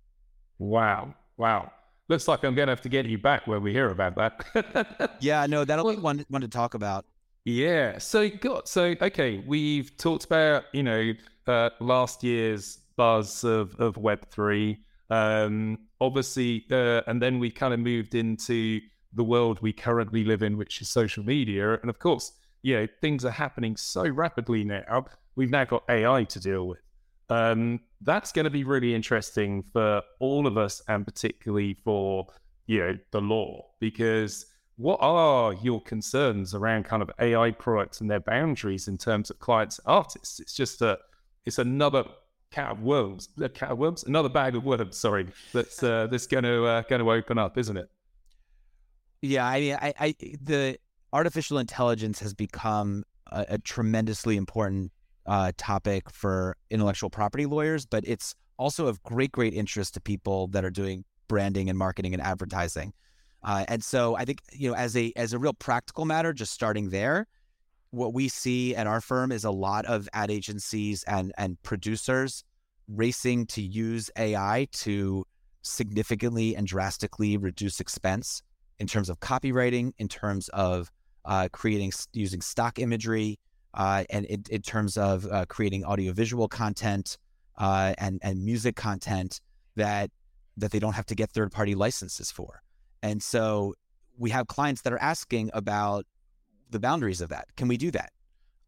[0.58, 1.70] wow wow
[2.08, 5.16] looks like I'm going to have to get you back when we hear about that.
[5.20, 7.04] yeah, no, that'll be one one to talk about.
[7.44, 7.98] Yeah.
[7.98, 9.42] So got so okay.
[9.46, 11.12] We've talked about you know
[11.46, 14.78] uh, last year's buzz of of Web three.
[15.10, 18.80] Um, obviously, uh, and then we kind of moved into
[19.12, 22.32] the world we currently live in, which is social media, and of course,
[22.66, 25.04] you know things are happening so rapidly now.
[25.36, 26.80] We've now got AI to deal with.
[27.30, 32.26] Um, that's going to be really interesting for all of us, and particularly for
[32.66, 34.46] you know the law, because
[34.78, 39.38] what are your concerns around kind of AI products and their boundaries in terms of
[39.38, 40.40] clients artists?
[40.40, 40.98] It's just a,
[41.44, 42.04] it's another
[42.50, 44.96] cat of worms, a cat of worms, another bag of worms.
[44.96, 47.88] Sorry, that's uh, that's going to uh, going to open up, isn't it?
[49.22, 50.78] Yeah, I mean, I, I the
[51.16, 53.02] artificial intelligence has become
[53.32, 54.92] a, a tremendously important
[55.24, 60.46] uh, topic for intellectual property lawyers, but it's also of great, great interest to people
[60.48, 62.92] that are doing branding and marketing and advertising.
[63.42, 66.52] Uh, and so I think you know, as a as a real practical matter, just
[66.52, 67.26] starting there,
[67.92, 72.44] what we see at our firm is a lot of ad agencies and and producers
[72.88, 75.24] racing to use AI to
[75.62, 78.42] significantly and drastically reduce expense
[78.78, 80.90] in terms of copywriting, in terms of
[81.26, 83.38] uh, creating using stock imagery,
[83.74, 87.18] uh, and in, in, terms of uh, creating audiovisual content
[87.58, 89.40] uh, and and music content
[89.74, 90.10] that
[90.56, 92.62] that they don't have to get third party licenses for.
[93.02, 93.74] And so
[94.16, 96.06] we have clients that are asking about
[96.70, 97.48] the boundaries of that.
[97.56, 98.12] Can we do that?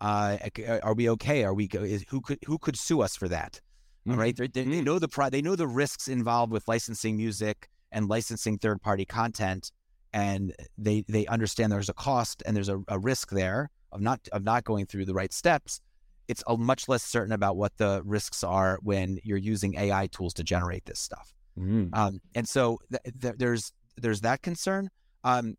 [0.00, 0.36] Uh,
[0.82, 1.44] are we okay?
[1.44, 3.60] Are we is, who could who could sue us for that?
[4.06, 4.18] Mm-hmm.
[4.18, 4.36] Right?
[4.36, 8.08] They, they, they, know the pro- they know the risks involved with licensing music and
[8.08, 9.72] licensing third party content,
[10.12, 14.20] and they they understand there's a cost and there's a, a risk there of not
[14.32, 15.80] of not going through the right steps.
[16.28, 20.34] It's a much less certain about what the risks are when you're using AI tools
[20.34, 21.32] to generate this stuff.
[21.58, 21.94] Mm-hmm.
[21.94, 24.90] Um, and so th- th- there's there's that concern.
[25.24, 25.56] Um,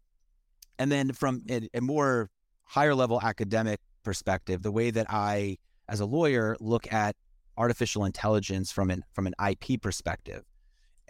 [0.77, 2.29] and then from a, a more
[2.63, 5.57] higher level academic perspective, the way that I,
[5.88, 7.15] as a lawyer, look at
[7.57, 10.43] artificial intelligence from an from an IP perspective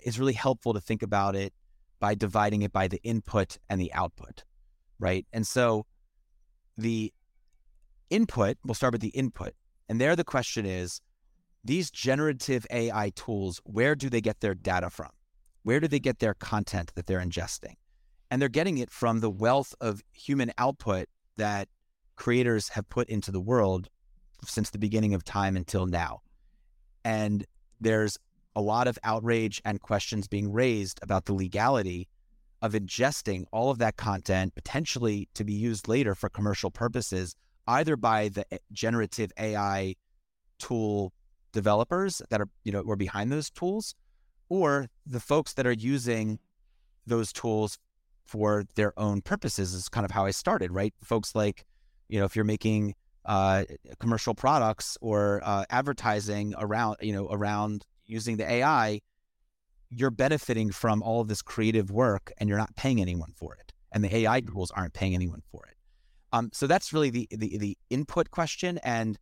[0.04, 1.54] is really helpful to think about it
[2.00, 4.44] by dividing it by the input and the output,
[5.00, 5.26] right?
[5.34, 5.86] And so
[6.78, 7.14] the
[8.10, 9.54] input, we'll start with the input.
[9.88, 11.02] And there the question is
[11.64, 15.10] these generative AI tools, where do they get their data from?
[15.64, 17.76] Where do they get their content that they're ingesting?
[18.32, 21.08] And they're getting it from the wealth of human output
[21.38, 21.68] that
[22.16, 23.90] creators have put into the world
[24.46, 26.22] since the beginning of time until now.
[27.04, 27.46] And
[27.82, 28.18] there's
[28.56, 32.08] a lot of outrage and questions being raised about the legality
[32.62, 37.36] of ingesting all of that content potentially to be used later for commercial purposes,
[37.68, 39.96] either by the eh, generative AI
[40.58, 41.14] tool
[41.54, 43.96] developers that are, you know, were behind those tools,
[44.50, 46.40] or the folks that are using
[47.06, 47.78] those tools
[48.26, 50.94] for their own purposes is kind of how I started, right?
[51.04, 51.66] Folks like,
[52.10, 52.94] you know, if you're making
[53.26, 53.64] uh,
[54.00, 59.02] commercial products or uh, advertising around, you know, around using the AI,
[59.89, 63.74] you're benefiting from all of this creative work and you're not paying anyone for it.
[63.91, 64.54] And the AI mm-hmm.
[64.54, 65.76] tools aren't paying anyone for it.
[66.32, 68.78] Um, so that's really the, the the input question.
[68.84, 69.17] And,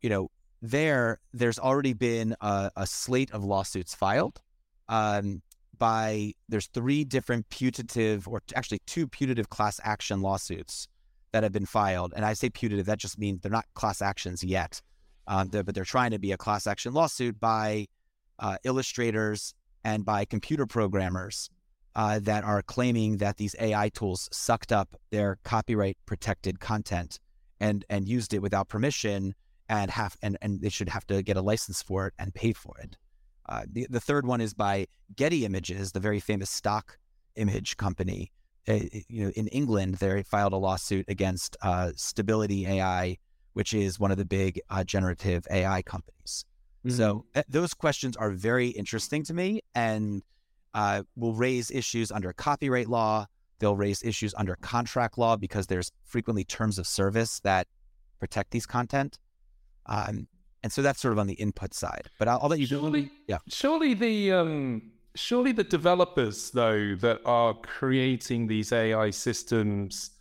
[0.00, 0.30] you know,
[0.62, 4.40] there, there's already been a, a slate of lawsuits filed
[4.88, 5.42] um,
[5.76, 10.88] by, there's three different putative, or actually two putative class action lawsuits
[11.32, 12.12] that have been filed.
[12.16, 14.80] And I say putative, that just means they're not class actions yet,
[15.28, 17.86] um, they're, but they're trying to be a class action lawsuit by
[18.40, 21.50] uh, illustrators and by computer programmers
[21.94, 27.20] uh, that are claiming that these AI tools sucked up their copyright protected content
[27.60, 29.34] and and used it without permission
[29.68, 32.52] and have and, and they should have to get a license for it and pay
[32.52, 32.96] for it.
[33.48, 34.86] Uh, the, the third one is by
[35.16, 36.98] Getty Images, the very famous stock
[37.36, 38.30] image company.
[38.66, 43.16] Uh, you know, in England, they filed a lawsuit against uh, Stability AI,
[43.58, 46.44] which is one of the big uh, generative AI companies.
[46.86, 46.96] Mm-hmm.
[46.96, 50.22] So uh, those questions are very interesting to me, and
[50.74, 53.26] uh, will raise issues under copyright law.
[53.58, 57.66] They'll raise issues under contract law because there's frequently terms of service that
[58.20, 59.18] protect these content.
[59.86, 60.28] Um,
[60.62, 62.10] and so that's sort of on the input side.
[62.20, 62.66] But I'll, I'll let you.
[62.66, 63.38] Surely, yeah.
[63.48, 70.12] Surely the um, surely the developers though that are creating these AI systems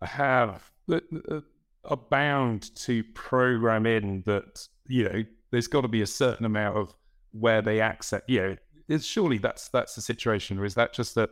[0.00, 1.40] have uh,
[1.84, 6.76] are bound to program in that you know there's got to be a certain amount
[6.76, 6.94] of
[7.32, 8.22] where they access.
[8.26, 8.56] You know,
[8.88, 11.30] it's surely that's that's the situation, or is that just that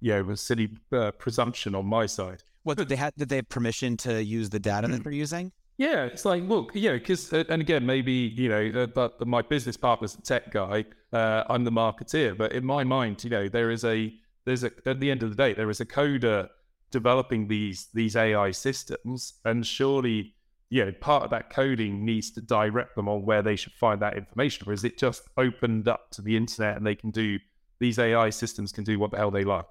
[0.00, 2.42] you know a silly uh, presumption on my side?
[2.62, 3.14] What did they have?
[3.16, 5.52] Did they have permission to use the data that they're using?
[5.80, 9.40] Yeah, it's like, look, yeah, because, uh, and again, maybe, you know, uh, but my
[9.40, 13.48] business partner's a tech guy, uh, I'm the marketeer, but in my mind, you know,
[13.48, 14.12] there is a,
[14.44, 16.48] there's a, at the end of the day, there is a coder
[16.90, 19.34] developing these, these AI systems.
[19.44, 20.34] And surely,
[20.68, 24.00] you know, part of that coding needs to direct them on where they should find
[24.02, 24.68] that information.
[24.68, 27.38] Or is it just opened up to the internet and they can do,
[27.78, 29.66] these AI systems can do what the hell they like?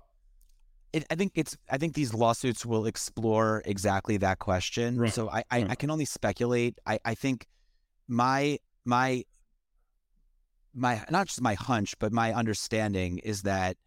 [0.94, 4.98] it, I think it's I think these lawsuits will explore exactly that question.
[4.98, 5.13] Right.
[5.13, 5.72] So I, I, right.
[5.72, 6.80] I, can only speculate.
[6.86, 7.48] I, I think
[8.08, 9.24] my my
[10.74, 13.78] my not just my hunch, but my understanding is that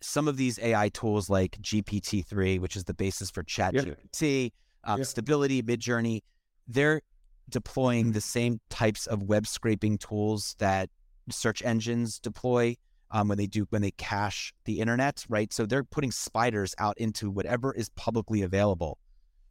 [0.00, 4.52] some of these AI tools like GPT three, which is the basis for ChatGPT.
[4.84, 5.04] Um.
[5.04, 6.22] Stability, Midjourney,
[6.66, 7.02] they're
[7.50, 10.88] deploying the same types of web scraping tools that
[11.30, 12.76] search engines deploy
[13.10, 15.52] um, when they do when they cache the internet, right?
[15.52, 18.98] So they're putting spiders out into whatever is publicly available,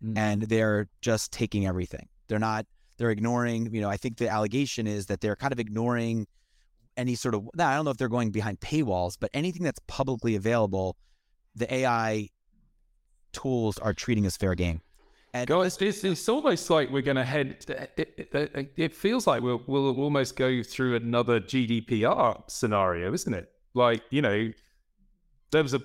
[0.04, 0.18] mm.
[0.18, 2.08] and they're just taking everything.
[2.28, 2.66] They're not.
[2.98, 3.74] They're ignoring.
[3.74, 6.26] You know, I think the allegation is that they're kind of ignoring
[7.00, 7.50] any sort of.
[7.58, 10.98] I don't know if they're going behind paywalls, but anything that's publicly available,
[11.56, 12.30] the AI
[13.32, 14.82] tools are treating as fair game.
[15.34, 17.66] And Guys, it's, it's almost like we're going to head.
[17.98, 23.50] It, it, it, feels like we'll, we'll almost go through another GDPR scenario, isn't it?
[23.76, 24.52] Like you know,
[25.52, 25.82] there was a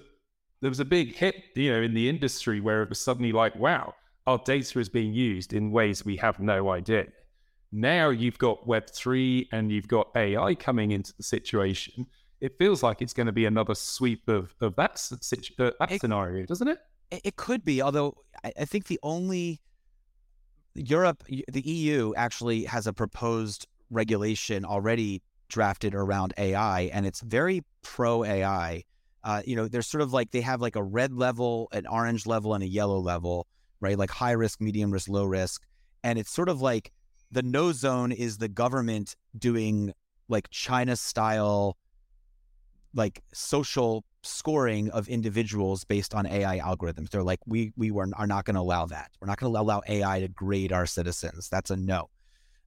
[0.63, 3.55] there was a big hit, you know, in the industry where it was suddenly like,
[3.57, 3.95] wow,
[4.27, 7.07] our data is being used in ways we have no idea.
[7.77, 12.07] Now you've got Web three and you've got AI coming into the situation.
[12.41, 16.01] It feels like it's going to be another sweep of of that, situ- uh, that
[16.01, 16.79] scenario, doesn't it?
[17.11, 19.61] It could be, although I think the only
[20.75, 27.63] Europe, the EU actually has a proposed regulation already drafted around AI, and it's very
[27.83, 28.85] pro AI.
[29.25, 32.25] Uh, you know, they're sort of like they have like a red level, an orange
[32.25, 33.49] level, and a yellow level,
[33.81, 33.99] right?
[33.99, 35.67] Like high risk, medium risk, low risk,
[36.05, 36.93] and it's sort of like
[37.35, 39.93] the no zone is the government doing
[40.29, 41.77] like China style,
[42.95, 47.11] like social scoring of individuals based on AI algorithms.
[47.11, 49.11] They're like, we we were, are not going to allow that.
[49.21, 51.49] We're not going to allow AI to grade our citizens.
[51.49, 52.09] That's a no.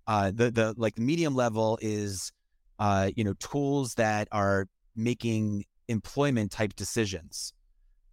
[0.05, 2.31] Uh, the the like the medium level is,
[2.77, 7.53] uh, you know, tools that are making employment type decisions,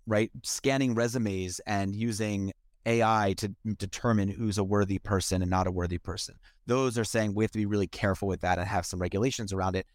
[0.07, 0.31] right?
[0.45, 2.53] Scanning resumes and using
[2.87, 6.37] AI to determine who's a worthy person and not a worthy person.
[6.67, 9.53] Those are saying we have to be really careful with that and have some regulations
[9.53, 9.87] around it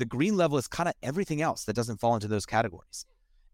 [0.00, 3.04] the green level is kind of everything else that doesn't fall into those categories.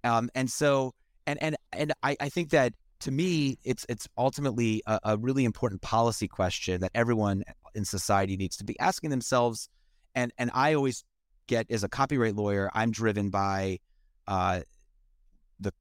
[0.05, 0.95] Um, and so,
[1.27, 5.45] and and and I, I think that to me, it's it's ultimately a, a, really
[5.45, 7.43] important policy question that everyone
[7.75, 9.69] in society needs to be asking themselves.
[10.15, 11.05] And and I always
[11.49, 13.81] get as a copyright lawyer, I'm driven by
[14.29, 14.61] uh,
[15.59, 15.73] the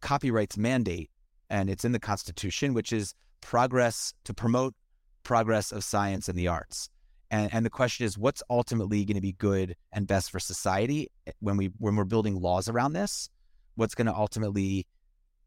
[0.00, 1.10] copyrights mandate,
[1.50, 4.74] and it's in the Constitution, which is progress to promote
[5.22, 6.88] progress of science and the arts.
[7.30, 11.08] And, and the question is, what's ultimately going to be good and best for society
[11.26, 13.28] eh, when we when we're building laws around this?
[13.74, 14.86] What's going to ultimately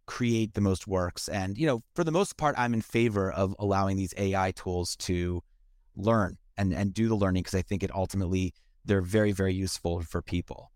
[0.06, 1.28] create the most works?
[1.28, 4.96] And you know, for the most part, I'm in favor of allowing these AI tools
[4.98, 5.42] to
[5.96, 8.54] learn and and do the learning because I think it ultimately
[8.86, 10.72] they're very very useful for people.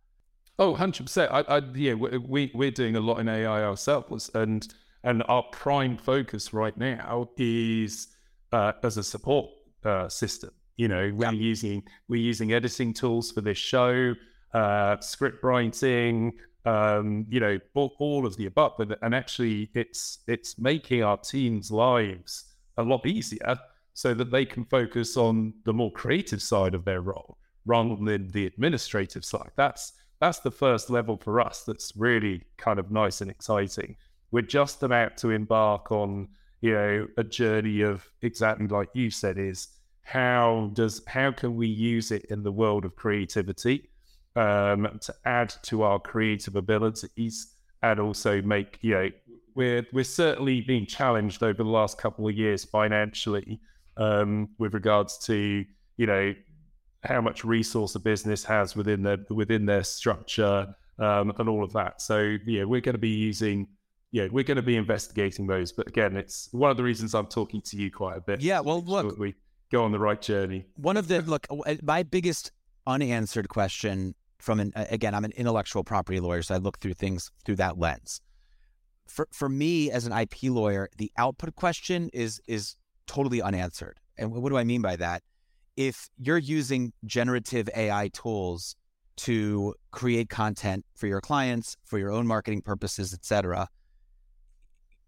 [0.57, 1.27] Oh, 100%.
[1.31, 4.31] I, I, yeah, we, we're doing a lot in AI ourselves.
[4.33, 4.73] And,
[5.05, 8.07] and our prime focus right now is
[8.51, 9.49] uh, as a support
[9.85, 10.49] uh, system.
[10.77, 11.31] You know, we're yeah.
[11.31, 14.13] using we're using editing tools for this show,
[14.53, 16.33] uh, script writing,
[16.65, 18.73] um, you know, all, all, of the above.
[18.77, 23.57] But and actually, it's it's making our teams' lives a lot easier
[23.93, 28.27] so that they can focus on the more creative side of their role rather than
[28.31, 29.51] the administrative side.
[29.55, 31.63] That's that's the first level for us.
[31.63, 33.95] That's really kind of nice and exciting.
[34.35, 36.27] We're just about to embark on
[36.59, 39.69] you know a journey of exactly like you said is
[40.01, 43.89] how does how can we use it in the world of creativity
[44.35, 49.09] um, to add to our creative abilities and also make you know
[49.55, 53.61] we're we're certainly being challenged over the last couple of years financially
[53.95, 55.63] um, with regards to
[55.95, 56.35] you know
[57.05, 61.71] how much resource a business has within their within their structure um, and all of
[61.71, 62.01] that.
[62.01, 63.69] So yeah, we're going to be using
[64.11, 65.71] yeah, we're going to be investigating those.
[65.71, 68.41] But again, it's one of the reasons I'm talking to you quite a bit.
[68.41, 69.35] Yeah, well, look, we
[69.71, 70.65] go on the right journey.
[70.75, 72.51] One of the look, uh, my biggest
[72.87, 77.31] unanswered question from an again, I'm an intellectual property lawyer, so I look through things
[77.45, 78.21] through that lens.
[79.07, 82.75] For for me as an IP lawyer, the output question is is
[83.07, 83.99] totally unanswered.
[84.17, 85.23] And what do I mean by that?
[85.75, 88.75] If you're using generative AI tools
[89.17, 93.67] to create content for your clients, for your own marketing purposes, et cetera,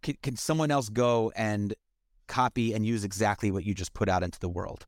[0.08, 1.74] can, can someone else go and
[2.28, 4.86] copy and use exactly what you just put out into the world,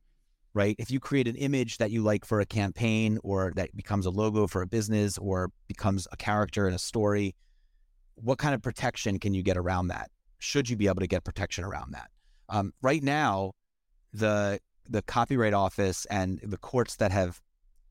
[0.54, 0.74] right?
[0.78, 4.10] If you create an image that you like for a campaign or that becomes a
[4.10, 7.34] logo for a business or becomes a character in a story,
[8.14, 10.10] what kind of protection can you get around that?
[10.38, 12.10] Should you be able to get protection around that?
[12.48, 13.52] Um, right now,
[14.12, 14.58] the
[14.88, 17.40] the Copyright Office and the courts that have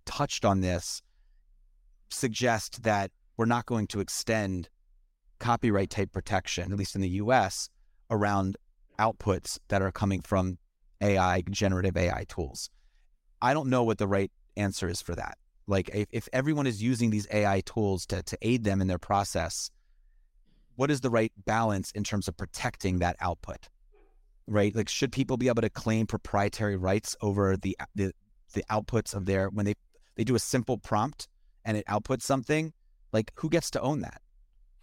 [0.05, 1.01] touched on this
[2.09, 4.67] suggest that we're not going to extend
[5.39, 7.69] copyright type protection, at least in the US,
[8.09, 8.57] around
[8.99, 10.57] outputs that are coming from
[11.01, 12.69] AI, generative AI tools.
[13.41, 15.37] I don't know what the right answer is for that.
[15.67, 18.97] Like, if, if everyone is using these AI tools to, to aid them in their
[18.97, 19.69] process,
[20.75, 23.69] what is the right balance in terms of protecting that output?
[24.47, 24.75] Right?
[24.75, 28.11] Like, should people be able to claim proprietary rights over the, the,
[28.53, 29.75] the outputs of their, when they,
[30.15, 31.27] they do a simple prompt
[31.63, 32.73] and it outputs something,
[33.13, 34.21] like, who gets to own that?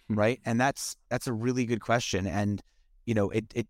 [0.09, 0.15] Hmm.
[0.15, 0.41] Right.
[0.45, 2.27] And that's, that's a really good question.
[2.27, 2.63] And,
[3.07, 3.67] you know, it, it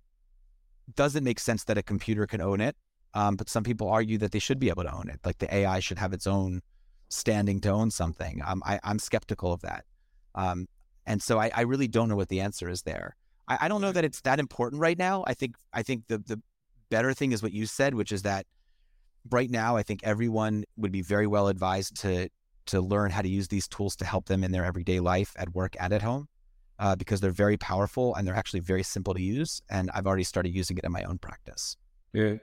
[0.95, 2.77] doesn't make sense that a computer can own it.
[3.15, 5.21] Um, but some people argue that they should be able to own it.
[5.25, 6.61] Like the AI should have its own
[7.09, 8.43] standing to own something.
[8.47, 9.85] Um, I, am skeptical of that.
[10.35, 10.67] Um,
[11.07, 13.17] And so I, I really don't know what the answer is there.
[13.49, 15.25] I, I don't know that it's that important right now.
[15.27, 16.43] I think I think the the
[16.91, 18.47] better thing is what you said, which is that
[19.31, 22.29] right now I think everyone would be very well advised to
[22.67, 25.55] to learn how to use these tools to help them in their everyday life at
[25.55, 26.29] work and at home.
[26.79, 29.63] Uh, because they're very powerful and they're actually very simple to use.
[29.71, 31.79] And I've already started using it in my own practice.
[32.13, 32.35] Yeah.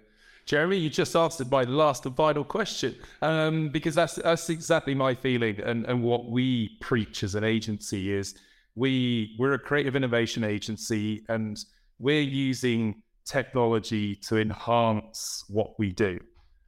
[0.45, 5.15] Jeremy, you just answered my last and final question um, because that's that's exactly my
[5.15, 8.35] feeling and, and what we preach as an agency is
[8.75, 11.63] we we're a creative innovation agency and
[11.99, 16.19] we're using technology to enhance what we do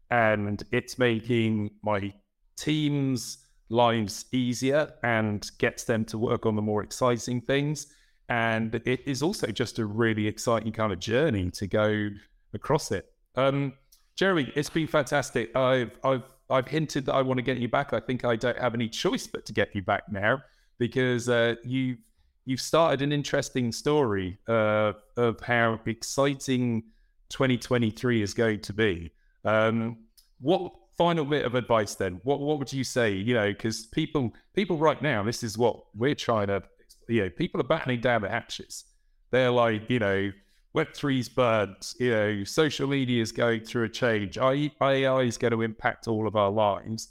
[0.09, 2.13] and it's making my
[2.57, 7.87] teams lives easier and gets them to work on the more exciting things.
[8.29, 12.09] And it is also just a really exciting kind of journey to go
[12.53, 13.11] across it.
[13.35, 13.73] Um,
[14.15, 15.55] jeremy it's been fantastic.
[15.55, 17.93] I've i've i've hinted that i want to get you back.
[17.93, 20.41] I think i don't have any choice but to get you back now
[20.77, 21.97] because uh, you've
[22.45, 26.83] you've started an interesting story uh, of how exciting
[27.29, 29.11] 2023 is going to be.
[29.43, 29.97] Um,
[30.39, 32.21] what final bit of advice then?
[32.23, 33.13] What what would you say?
[33.13, 36.63] You know, because people people right now, this is what we're trying to.
[37.07, 38.85] You know, people are battening down the hatches.
[39.31, 40.31] They're like, you know,
[40.73, 41.93] Web three's burned.
[41.99, 44.37] You know, social media is going through a change.
[44.37, 47.09] AI is going to impact all of our lives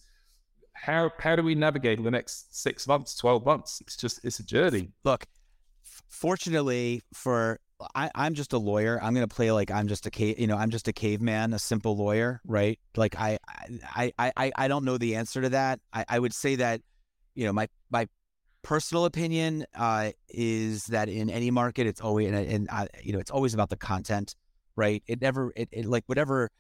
[0.84, 3.80] how how do we navigate the next six months, twelve months?
[3.80, 4.90] It's just it's a journey.
[5.04, 5.24] Look,
[6.08, 7.60] fortunately for
[7.94, 8.98] I, I'm just a lawyer.
[9.02, 11.58] I'm gonna play like I'm just a cave, you know, I'm just a caveman, a
[11.58, 12.78] simple lawyer, right?
[12.96, 13.38] Like I
[13.94, 15.80] I I I, I don't know the answer to that.
[15.92, 16.80] I, I would say that,
[17.34, 18.08] you know, my my
[18.62, 23.18] personal opinion uh, is that in any market, it's always and, and uh, you know,
[23.18, 24.34] it's always about the content,
[24.76, 25.02] right?
[25.06, 26.50] It never it, it like whatever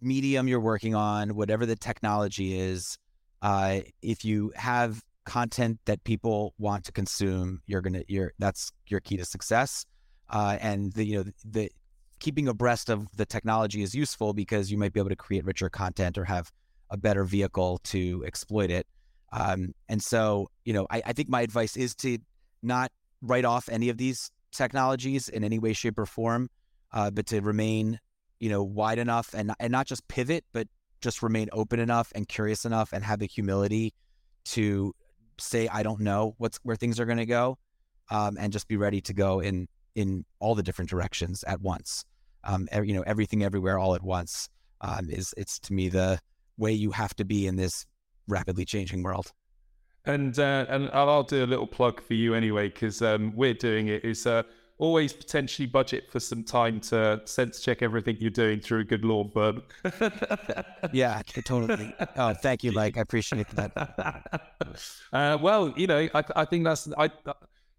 [0.00, 2.98] medium you're working on, whatever the technology is,
[3.42, 9.00] uh, if you have content that people want to consume, you're gonna you're that's your
[9.00, 9.84] key to success.
[10.30, 11.70] Uh, and the you know the
[12.18, 15.68] keeping abreast of the technology is useful because you might be able to create richer
[15.68, 16.50] content or have
[16.90, 18.86] a better vehicle to exploit it.
[19.32, 22.18] Um, and so, you know, I, I think my advice is to
[22.62, 26.48] not write off any of these technologies in any way, shape, or form,
[26.92, 27.98] uh, but to remain,
[28.38, 30.68] you know, wide enough and and not just pivot, but
[31.00, 33.92] just remain open enough and curious enough and have the humility
[34.44, 34.94] to
[35.38, 37.58] say I don't know what's where things are going to go,
[38.10, 42.04] um, and just be ready to go in in all the different directions at once.
[42.44, 44.48] Um, you know, everything everywhere all at once
[44.80, 46.18] um, is it's to me the
[46.58, 47.86] way you have to be in this
[48.28, 49.32] rapidly changing world.
[50.06, 53.88] And uh, and I'll do a little plug for you anyway because um, we're doing
[53.88, 54.04] it.
[54.04, 54.42] Is uh,
[54.78, 59.04] always potentially budget for some time to sense check everything you're doing through a good
[59.04, 59.62] law firm.
[60.92, 61.94] yeah, totally.
[62.16, 62.98] Oh, thank you, Mike.
[62.98, 64.50] I appreciate that.
[65.12, 67.08] Uh, well, you know, I, I think that's I.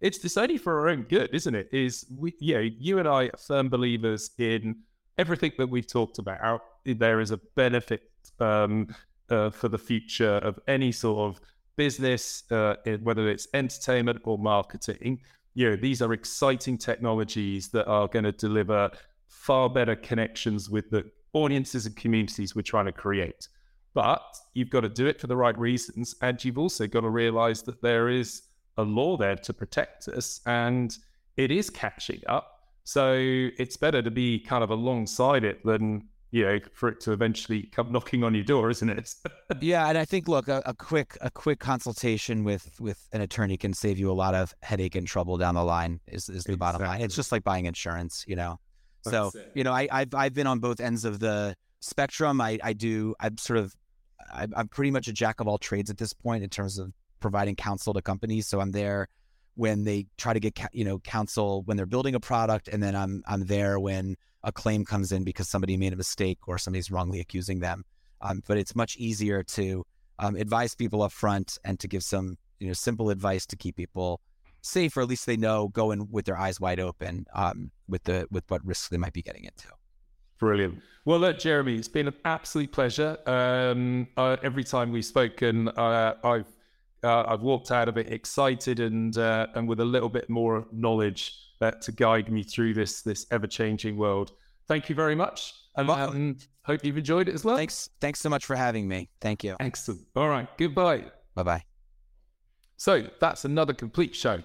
[0.01, 1.69] It's only for our own good, isn't it?
[1.71, 4.75] Is we, you know, you and I are firm believers in
[5.17, 6.61] everything that we've talked about.
[6.85, 8.93] There is a benefit um,
[9.29, 11.41] uh, for the future of any sort of
[11.75, 15.21] business, uh, whether it's entertainment or marketing
[15.55, 18.91] you know, these are exciting technologies that are going to deliver
[19.27, 23.47] far better connections with the audiences and communities we're trying to create.
[23.93, 24.21] But
[24.53, 26.15] you've got to do it for the right reasons.
[26.21, 28.43] And you've also got to realize that there is
[28.77, 30.97] a law there to protect us and
[31.37, 32.51] it is catching up.
[32.83, 33.13] So
[33.57, 37.63] it's better to be kind of alongside it than you know, for it to eventually
[37.63, 39.13] come knocking on your door, isn't it?
[39.61, 43.55] yeah, and I think look, a, a, quick a quick consultation with with an attorney
[43.55, 46.01] can save you a lot of headache and trouble down the line.
[46.07, 46.55] Is is the exactly.
[46.57, 47.01] bottom line?
[47.01, 48.59] It's just like buying insurance, you know.
[49.03, 52.41] so you know, I, I've I've been on both ends of the spectrum.
[52.41, 53.73] I I do I'm sort of
[54.29, 56.91] I, I'm pretty much a jack of all trades at this point in terms of
[57.25, 58.45] providing counsel to companies.
[58.45, 59.07] So I'm there
[59.55, 62.95] when they try to get you know counsel when they're building a product, and then
[62.95, 66.91] I'm I'm there when a claim comes in because somebody made a mistake or somebody's
[66.91, 67.83] wrongly accusing them.
[68.21, 69.83] Um, but it's much easier to
[70.19, 73.75] um, advise people up front and to give some you know simple advice to keep
[73.75, 74.21] people
[74.61, 78.27] safe, or at least they know going with their eyes wide open um, with the
[78.29, 79.67] with what risks they might be getting into.
[80.37, 80.81] Brilliant.
[81.05, 83.17] Well, look, Jeremy, it's been an absolute pleasure.
[83.25, 86.47] Um, uh, every time we've spoken, uh, I've
[87.05, 90.67] uh, I've walked out of it excited and uh, and with a little bit more
[90.71, 91.39] knowledge
[91.81, 94.31] to guide me through this this ever changing world.
[94.67, 97.55] Thank you very much, and um, hope you've enjoyed it as well.
[97.55, 99.09] Thanks, thanks so much for having me.
[99.21, 99.55] Thank you.
[99.59, 100.01] Excellent.
[100.15, 100.47] All right.
[100.57, 101.05] Goodbye.
[101.35, 101.63] Bye bye.
[102.77, 104.41] So that's another complete show.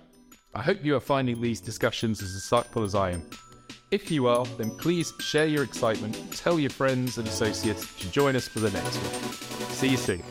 [0.54, 3.22] I hope you are finding these discussions as insightful as I am.
[3.90, 8.36] If you are, then please share your excitement, tell your friends and associates to join
[8.36, 9.68] us for the next one.
[9.70, 10.22] See you soon.